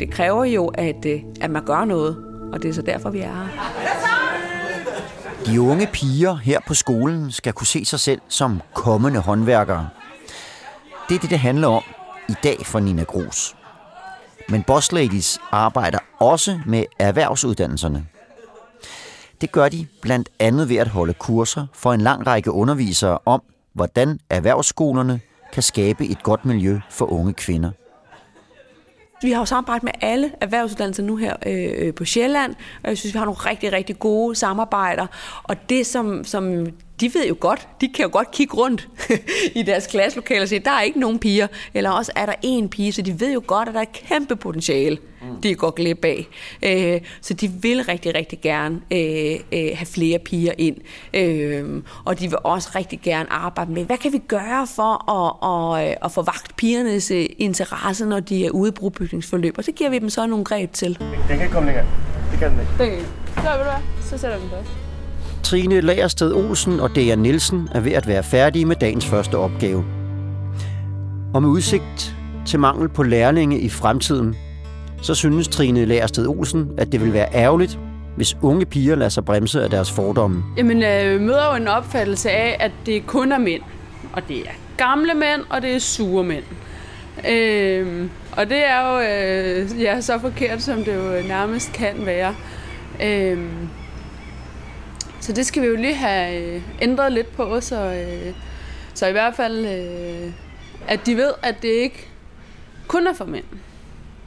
Det 0.00 0.10
kræver 0.10 0.44
jo, 0.44 0.66
at, 0.66 1.06
øh, 1.06 1.20
at 1.40 1.50
man 1.50 1.64
gør 1.64 1.84
noget, 1.84 2.16
og 2.52 2.62
det 2.62 2.68
er 2.68 2.72
så 2.72 2.82
derfor, 2.82 3.10
vi 3.10 3.20
er 3.20 3.32
her. 3.32 3.48
De 5.46 5.60
unge 5.60 5.88
piger 5.92 6.34
her 6.34 6.60
på 6.66 6.74
skolen 6.74 7.30
skal 7.30 7.52
kunne 7.52 7.66
se 7.66 7.84
sig 7.84 8.00
selv 8.00 8.20
som 8.28 8.60
kommende 8.74 9.20
håndværkere. 9.20 9.88
Det 11.08 11.14
er 11.14 11.18
det, 11.18 11.30
det 11.30 11.38
handler 11.38 11.68
om 11.68 11.82
i 12.28 12.34
dag 12.44 12.56
for 12.64 12.80
Nina 12.80 13.02
Gros. 13.02 13.56
Men 14.48 14.62
Boss 14.62 14.92
Ladies 14.92 15.38
arbejder 15.50 15.98
også 16.20 16.60
med 16.66 16.84
erhvervsuddannelserne. 16.98 18.06
Det 19.42 19.52
gør 19.52 19.68
de 19.68 19.86
blandt 20.02 20.28
andet 20.38 20.68
ved 20.68 20.76
at 20.76 20.88
holde 20.88 21.12
kurser 21.12 21.66
for 21.72 21.92
en 21.92 22.00
lang 22.00 22.26
række 22.26 22.50
undervisere 22.50 23.18
om, 23.26 23.42
hvordan 23.72 24.18
erhvervsskolerne 24.30 25.20
kan 25.52 25.62
skabe 25.62 26.06
et 26.06 26.22
godt 26.22 26.44
miljø 26.44 26.80
for 26.90 27.12
unge 27.12 27.32
kvinder. 27.32 27.70
Vi 29.22 29.32
har 29.32 29.40
jo 29.40 29.44
samarbejdet 29.44 29.82
med 29.82 29.92
alle 30.00 30.32
erhvervsuddannelser 30.40 31.02
nu 31.02 31.16
her 31.16 31.36
øh, 31.46 31.86
øh 31.86 31.94
på 31.94 32.04
Sjælland, 32.04 32.54
og 32.82 32.88
jeg 32.88 32.98
synes, 32.98 33.14
vi 33.14 33.18
har 33.18 33.24
nogle 33.24 33.40
rigtig, 33.40 33.72
rigtig 33.72 33.98
gode 33.98 34.34
samarbejder. 34.34 35.06
Og 35.42 35.56
det, 35.68 35.86
som, 35.86 36.24
som 36.24 36.66
de 37.00 37.14
ved 37.14 37.26
jo 37.28 37.36
godt, 37.40 37.68
de 37.80 37.88
kan 37.88 38.02
jo 38.02 38.10
godt 38.12 38.30
kigge 38.30 38.56
rundt 38.56 38.88
i 39.60 39.62
deres 39.62 39.86
klasselokale 39.86 40.42
og 40.42 40.48
sige, 40.48 40.58
der 40.58 40.70
er 40.70 40.82
ikke 40.82 41.00
nogen 41.00 41.18
piger, 41.18 41.46
eller 41.74 41.90
også 41.90 42.12
er 42.16 42.26
der 42.26 42.34
en 42.42 42.68
pige, 42.68 42.92
så 42.92 43.02
de 43.02 43.20
ved 43.20 43.32
jo 43.32 43.42
godt, 43.46 43.68
at 43.68 43.74
der 43.74 43.80
er 43.80 43.84
et 43.84 43.92
kæmpe 43.92 44.36
potentiale, 44.36 44.98
de 45.42 45.54
går 45.54 45.70
glip 45.70 46.04
af. 46.04 46.26
Øh, 46.62 47.00
så 47.20 47.34
de 47.34 47.48
vil 47.48 47.84
rigtig, 47.84 48.14
rigtig 48.14 48.40
gerne 48.40 48.80
øh, 48.90 49.32
øh, 49.52 49.70
have 49.74 49.86
flere 49.86 50.18
piger 50.18 50.52
ind, 50.58 50.76
øh, 51.14 51.82
og 52.04 52.20
de 52.20 52.28
vil 52.28 52.38
også 52.44 52.70
rigtig 52.74 53.00
gerne 53.00 53.32
arbejde 53.32 53.72
med, 53.72 53.84
hvad 53.84 53.96
kan 53.96 54.12
vi 54.12 54.18
gøre 54.18 54.66
for 54.66 55.10
at, 55.10 55.80
at, 55.82 55.98
at 56.04 56.12
få 56.12 56.22
vagt 56.22 56.56
pigernes 56.56 57.10
øh, 57.10 57.26
interesse, 57.38 58.06
når 58.06 58.20
de 58.20 58.46
er 58.46 58.50
ude 58.50 58.68
i 58.68 58.72
brobygningsforløb, 58.72 59.58
og 59.58 59.64
så 59.64 59.72
giver 59.72 59.90
vi 59.90 59.98
dem 59.98 60.10
så 60.10 60.26
nogle 60.26 60.44
greb 60.44 60.72
til. 60.72 60.98
Den 60.98 61.08
kan 61.28 61.40
ikke 61.40 61.52
komme 61.52 61.66
længere. 61.66 61.86
Det 62.30 62.38
kan 62.38 62.50
den 62.50 62.60
ikke. 62.60 62.72
Okay. 62.74 62.98
Så 63.36 63.50
ved 63.50 63.58
du 63.58 63.64
hvad? 63.64 64.02
Så 64.02 64.18
sætter 64.18 64.36
vi 64.36 64.42
den 64.42 64.50
på. 64.50 64.81
Trine 65.42 65.80
Lagersted 65.80 66.32
Olsen 66.32 66.80
og 66.80 66.94
Dea 66.94 67.14
Nielsen 67.14 67.68
er 67.74 67.80
ved 67.80 67.92
at 67.92 68.06
være 68.06 68.22
færdige 68.22 68.64
med 68.64 68.76
dagens 68.76 69.06
første 69.06 69.38
opgave. 69.38 69.84
Og 71.34 71.42
med 71.42 71.50
udsigt 71.50 72.16
til 72.46 72.60
mangel 72.60 72.88
på 72.88 73.02
lærlinge 73.02 73.58
i 73.58 73.68
fremtiden, 73.68 74.36
så 75.02 75.14
synes 75.14 75.48
Trine 75.48 75.84
Lagersted 75.84 76.26
Olsen, 76.26 76.70
at 76.78 76.92
det 76.92 77.00
vil 77.00 77.12
være 77.12 77.34
ærgerligt, 77.34 77.78
hvis 78.16 78.36
unge 78.42 78.66
piger 78.66 78.94
lader 78.94 79.08
sig 79.08 79.24
bremse 79.24 79.62
af 79.62 79.70
deres 79.70 79.90
fordomme. 79.90 80.44
Jamen, 80.56 80.82
øh, 80.82 81.20
møder 81.20 81.50
jo 81.50 81.56
en 81.56 81.68
opfattelse 81.68 82.30
af, 82.30 82.56
at 82.60 82.72
det 82.86 83.06
kun 83.06 83.32
er 83.32 83.38
mænd. 83.38 83.62
Og 84.12 84.22
det 84.28 84.38
er 84.38 84.52
gamle 84.76 85.14
mænd, 85.14 85.40
og 85.50 85.62
det 85.62 85.74
er 85.74 85.78
sure 85.78 86.24
mænd. 86.24 86.44
Øh, 87.30 88.08
og 88.32 88.48
det 88.50 88.58
er 88.66 88.92
jo 88.92 89.00
øh, 89.00 89.82
ja, 89.82 90.00
så 90.00 90.18
forkert, 90.18 90.62
som 90.62 90.84
det 90.84 90.94
jo 90.94 91.28
nærmest 91.28 91.72
kan 91.72 91.94
være. 91.98 92.34
Øh, 93.02 93.38
så 95.22 95.32
det 95.32 95.46
skal 95.46 95.62
vi 95.62 95.66
jo 95.66 95.76
lige 95.76 95.94
have 95.94 96.42
øh, 96.42 96.62
ændret 96.80 97.12
lidt 97.12 97.32
på, 97.36 97.60
så, 97.60 97.76
øh, 97.76 98.34
så 98.94 99.06
i 99.06 99.12
hvert 99.12 99.34
fald, 99.36 99.66
øh, 99.66 100.32
at 100.88 101.06
de 101.06 101.16
ved, 101.16 101.32
at 101.42 101.54
det 101.62 101.68
ikke 101.68 102.08
kun 102.86 103.06
er 103.06 103.12
for 103.12 103.24
mænd. 103.24 103.44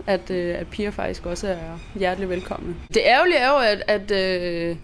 At, 0.07 0.31
øh, 0.31 0.59
at 0.59 0.67
piger 0.67 0.91
faktisk 0.91 1.25
også 1.25 1.47
er 1.47 1.79
hjertelig 1.95 2.29
velkomne. 2.29 2.75
Det 2.93 3.01
ærgerlige 3.05 3.37
er 3.37 3.49
jo, 3.49 3.57
at, 3.57 3.83
at, 3.87 4.11
øh, 4.11 4.75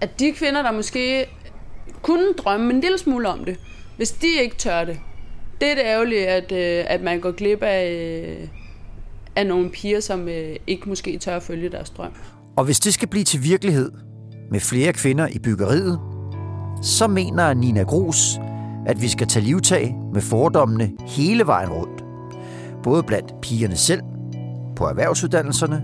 at 0.00 0.20
de 0.20 0.32
kvinder, 0.32 0.62
der 0.62 0.72
måske 0.72 1.26
kunne 2.02 2.32
drømme 2.32 2.74
en 2.74 2.80
lille 2.80 2.98
smule 2.98 3.28
om 3.28 3.44
det, 3.44 3.56
hvis 3.96 4.12
de 4.12 4.26
ikke 4.42 4.56
tør 4.56 4.84
det, 4.84 5.00
det 5.60 5.70
er 5.70 5.74
det 5.74 5.84
ærgerlige, 5.84 6.26
at, 6.26 6.52
øh, 6.52 6.84
at 6.88 7.02
man 7.02 7.20
går 7.20 7.32
glip 7.32 7.62
af, 7.62 7.90
øh, 7.92 8.48
af 9.36 9.46
nogle 9.46 9.70
piger, 9.70 10.00
som 10.00 10.28
øh, 10.28 10.56
ikke 10.66 10.88
måske 10.88 11.18
tør 11.18 11.36
at 11.36 11.42
følge 11.42 11.68
deres 11.68 11.90
drøm. 11.90 12.12
Og 12.56 12.64
hvis 12.64 12.80
det 12.80 12.94
skal 12.94 13.08
blive 13.08 13.24
til 13.24 13.42
virkelighed 13.42 13.92
med 14.50 14.60
flere 14.60 14.92
kvinder 14.92 15.28
i 15.28 15.38
byggeriet, 15.38 16.00
så 16.82 17.06
mener 17.06 17.54
Nina 17.54 17.82
Gros, 17.82 18.40
at 18.86 19.02
vi 19.02 19.08
skal 19.08 19.26
tage 19.26 19.44
livtag 19.44 19.96
med 20.12 20.20
fordommene 20.20 20.90
hele 21.06 21.46
vejen 21.46 21.70
rundt. 21.70 22.04
Både 22.82 23.02
blandt 23.02 23.40
pigerne 23.42 23.76
selv, 23.76 24.02
på 24.76 24.84
erhvervsuddannelserne 24.84 25.82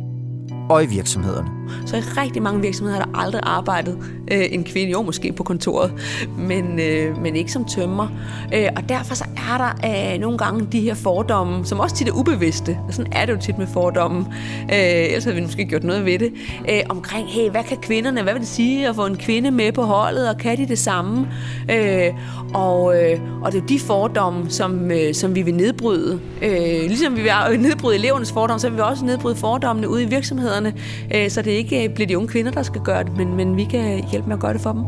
og 0.70 0.84
i 0.84 0.86
virksomhederne. 0.86 1.61
Så 1.86 1.96
i 1.96 2.00
rigtig 2.00 2.42
mange 2.42 2.60
virksomheder 2.60 2.98
har 2.98 3.04
der 3.04 3.18
aldrig 3.18 3.40
arbejdet 3.44 3.98
øh, 4.30 4.44
en 4.50 4.64
kvinde, 4.64 4.92
jo 4.92 5.02
måske 5.02 5.32
på 5.32 5.42
kontoret, 5.42 5.92
men, 6.38 6.80
øh, 6.80 7.22
men 7.22 7.36
ikke 7.36 7.52
som 7.52 7.64
tømmer. 7.64 8.08
Øh, 8.54 8.68
og 8.76 8.88
derfor 8.88 9.14
så 9.14 9.24
er 9.36 9.58
der 9.58 10.12
øh, 10.14 10.20
nogle 10.20 10.38
gange 10.38 10.68
de 10.72 10.80
her 10.80 10.94
fordomme, 10.94 11.64
som 11.64 11.80
også 11.80 11.96
tit 11.96 12.08
er 12.08 12.12
ubevidste, 12.12 12.78
og 12.88 12.94
sådan 12.94 13.12
er 13.12 13.26
det 13.26 13.32
jo 13.32 13.38
tit 13.38 13.58
med 13.58 13.66
fordomme, 13.66 14.26
øh, 14.62 15.04
ellers 15.04 15.24
havde 15.24 15.36
vi 15.36 15.42
måske 15.42 15.64
gjort 15.64 15.84
noget 15.84 16.04
ved 16.04 16.18
det, 16.18 16.32
øh, 16.70 16.80
omkring, 16.88 17.28
hey, 17.28 17.50
hvad 17.50 17.64
kan 17.64 17.76
kvinderne, 17.76 18.22
hvad 18.22 18.32
vil 18.32 18.40
det 18.40 18.48
sige 18.48 18.88
at 18.88 18.94
få 18.94 19.06
en 19.06 19.16
kvinde 19.16 19.50
med 19.50 19.72
på 19.72 19.82
holdet, 19.82 20.28
og 20.28 20.38
kan 20.38 20.58
de 20.58 20.68
det 20.68 20.78
samme? 20.78 21.28
Øh, 21.70 22.10
og, 22.54 23.02
øh, 23.02 23.20
og 23.42 23.52
det 23.52 23.58
er 23.58 23.62
jo 23.62 23.68
de 23.68 23.80
fordomme, 23.80 24.50
som, 24.50 24.90
øh, 24.90 25.14
som 25.14 25.34
vi 25.34 25.42
vil 25.42 25.54
nedbryde. 25.54 26.20
Øh, 26.42 26.88
ligesom 26.88 27.16
vi 27.16 27.22
vil 27.22 27.32
øh, 27.52 27.60
nedbryde 27.60 27.96
elevernes 27.96 28.32
fordomme, 28.32 28.60
så 28.60 28.68
vil 28.68 28.76
vi 28.76 28.82
også 28.82 29.04
nedbryde 29.04 29.36
fordommene 29.36 29.88
ude 29.88 30.02
i 30.02 30.06
virksomhederne, 30.06 30.74
øh, 31.14 31.30
så 31.30 31.42
det 31.42 31.50
ikke 31.62 31.88
øh, 31.88 31.94
bliver 31.94 32.06
de 32.06 32.16
unge 32.16 32.28
kvinder, 32.28 32.50
der 32.50 32.62
skal 32.62 32.80
gøre 32.80 33.04
det, 33.04 33.16
men, 33.16 33.36
men 33.36 33.56
vi 33.56 33.64
kan 33.64 34.04
hjælpe 34.10 34.28
med 34.28 34.36
at 34.36 34.40
gøre 34.40 34.52
det 34.52 34.60
for 34.60 34.72
dem. 34.72 34.82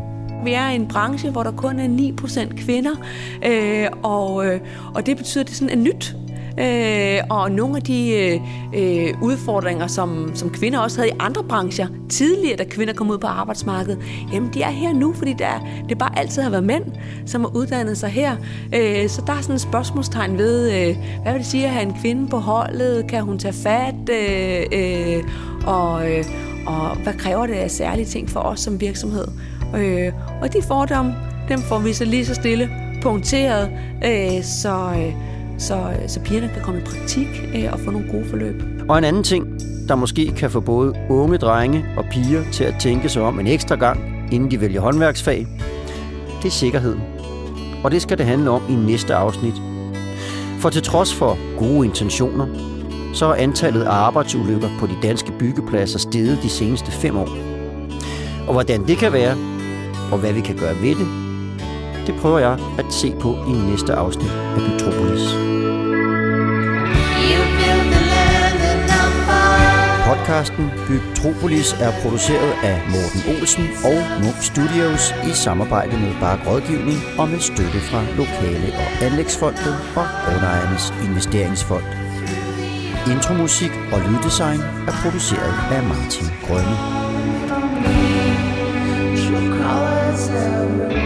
Vi 0.45 0.53
er 0.53 0.67
en 0.67 0.87
branche, 0.87 1.31
hvor 1.31 1.43
der 1.43 1.51
kun 1.51 1.79
er 1.79 2.13
9% 2.21 2.65
kvinder, 2.65 2.91
øh, 3.45 3.87
og, 4.03 4.45
øh, 4.45 4.59
og 4.95 5.05
det 5.05 5.17
betyder, 5.17 5.43
at 5.43 5.47
det 5.47 5.55
sådan 5.55 5.79
er 5.79 5.83
nyt. 5.83 6.15
Øh, 6.59 7.23
og 7.29 7.51
nogle 7.51 7.75
af 7.75 7.81
de 7.81 8.09
øh, 8.09 8.39
øh, 8.75 9.13
udfordringer, 9.21 9.87
som, 9.87 10.31
som 10.35 10.49
kvinder 10.49 10.79
også 10.79 10.97
havde 10.97 11.09
i 11.09 11.15
andre 11.19 11.43
brancher 11.43 11.87
tidligere, 12.09 12.57
da 12.57 12.63
kvinder 12.63 12.93
kom 12.93 13.09
ud 13.09 13.17
på 13.17 13.27
arbejdsmarkedet, 13.27 13.99
jamen 14.33 14.53
de 14.53 14.61
er 14.61 14.69
her 14.69 14.93
nu, 14.93 15.13
fordi 15.13 15.33
der, 15.33 15.67
det 15.89 15.97
bare 15.97 16.19
altid 16.19 16.41
har 16.41 16.49
været 16.49 16.63
mænd, 16.63 16.83
som 17.25 17.41
har 17.41 17.55
uddannet 17.55 17.97
sig 17.97 18.09
her. 18.09 18.35
Øh, 18.75 19.09
så 19.09 19.23
der 19.27 19.33
er 19.33 19.41
sådan 19.41 19.55
et 19.55 19.61
spørgsmålstegn 19.61 20.37
ved, 20.37 20.71
øh, 20.71 20.97
hvad 21.21 21.31
vil 21.31 21.39
det 21.39 21.47
sige 21.47 21.65
at 21.65 21.71
have 21.71 21.85
en 21.85 21.95
kvinde 22.01 22.27
på 22.27 22.37
holdet? 22.37 23.07
Kan 23.09 23.21
hun 23.21 23.39
tage 23.39 23.53
fat? 23.53 24.09
Øh, 24.09 24.65
øh, 24.71 25.23
og, 25.67 26.11
øh, 26.11 26.25
og 26.67 26.95
hvad 27.03 27.13
kræver 27.13 27.45
det 27.45 27.53
af 27.53 27.71
særlige 27.71 28.05
ting 28.05 28.29
for 28.29 28.39
os 28.39 28.59
som 28.59 28.81
virksomhed? 28.81 29.25
Øh, 29.77 30.11
og 30.41 30.53
de 30.53 30.61
fordomme, 30.61 31.13
dem 31.49 31.59
får 31.59 31.79
vi 31.79 31.93
så 31.93 32.05
lige 32.05 32.25
så 32.25 32.33
stille 32.33 32.69
punkteret, 33.01 33.71
øh, 34.05 34.43
så, 34.43 34.93
øh, 34.97 35.13
så, 35.57 35.75
øh, 35.75 36.09
så 36.09 36.19
pigerne 36.19 36.49
kan 36.53 36.61
komme 36.61 36.81
i 36.81 36.83
praktik 36.83 37.27
øh, 37.55 37.73
og 37.73 37.79
få 37.79 37.91
nogle 37.91 38.11
gode 38.11 38.25
forløb. 38.25 38.63
Og 38.89 38.97
en 38.97 39.03
anden 39.03 39.23
ting, 39.23 39.47
der 39.87 39.95
måske 39.95 40.33
kan 40.37 40.51
få 40.51 40.59
både 40.59 40.93
unge 41.09 41.37
drenge 41.37 41.85
og 41.97 42.05
piger 42.11 42.43
til 42.51 42.63
at 42.63 42.75
tænke 42.79 43.09
sig 43.09 43.21
om 43.21 43.39
en 43.39 43.47
ekstra 43.47 43.75
gang, 43.75 43.99
inden 44.31 44.51
de 44.51 44.61
vælger 44.61 44.81
håndværksfag, 44.81 45.47
det 46.41 46.47
er 46.47 46.51
sikkerheden. 46.51 47.01
Og 47.83 47.91
det 47.91 48.01
skal 48.01 48.17
det 48.17 48.25
handle 48.25 48.49
om 48.49 48.61
i 48.69 48.73
næste 48.73 49.15
afsnit. 49.15 49.53
For 50.59 50.69
til 50.69 50.83
trods 50.83 51.13
for 51.13 51.57
gode 51.59 51.85
intentioner, 51.87 52.74
så 53.15 53.25
er 53.25 53.35
antallet 53.35 53.83
af 53.83 53.91
arbejdsulykker 53.91 54.69
på 54.79 54.87
de 54.87 54.95
danske 55.03 55.31
byggepladser 55.31 55.99
steget 55.99 56.39
de 56.43 56.49
seneste 56.49 56.91
fem 56.91 57.17
år. 57.17 57.29
Og 58.47 58.53
hvordan 58.53 58.87
det 58.87 58.97
kan 58.97 59.13
være, 59.13 59.35
og 60.11 60.17
hvad 60.17 60.33
vi 60.33 60.41
kan 60.41 60.57
gøre 60.57 60.81
ved 60.81 60.95
det, 60.95 61.07
det 62.07 62.15
prøver 62.21 62.39
jeg 62.39 62.59
at 62.79 62.85
se 62.93 63.15
på 63.19 63.33
i 63.33 63.51
næste 63.71 63.93
afsnit 63.93 64.29
af 64.29 64.61
far. 69.27 69.65
Podcasten 70.09 70.71
Bygtropolis 70.87 71.73
er 71.73 71.91
produceret 72.01 72.53
af 72.63 72.81
Morten 72.89 73.21
Olsen 73.33 73.67
og 73.83 74.23
Munk 74.23 74.39
Studios 74.41 75.13
i 75.29 75.31
samarbejde 75.33 75.97
med 75.99 76.13
Bark 76.21 76.39
Rådgivning 76.47 76.97
og 77.19 77.29
med 77.29 77.39
støtte 77.39 77.79
fra 77.89 78.01
Lokale- 78.17 78.73
og 78.83 79.05
Anlægsfondet 79.05 79.75
og 79.95 80.05
Grundejernes 80.25 80.93
Investeringsfond. 81.07 82.04
Intromusik 83.11 83.71
og 83.93 83.99
lyddesign 84.01 84.59
er 84.59 84.93
produceret 85.03 85.55
af 85.71 85.83
Martin 85.83 86.27
Grønne. 86.47 86.75
Your 89.15 89.41
colors 89.57 90.29
are 90.29 91.04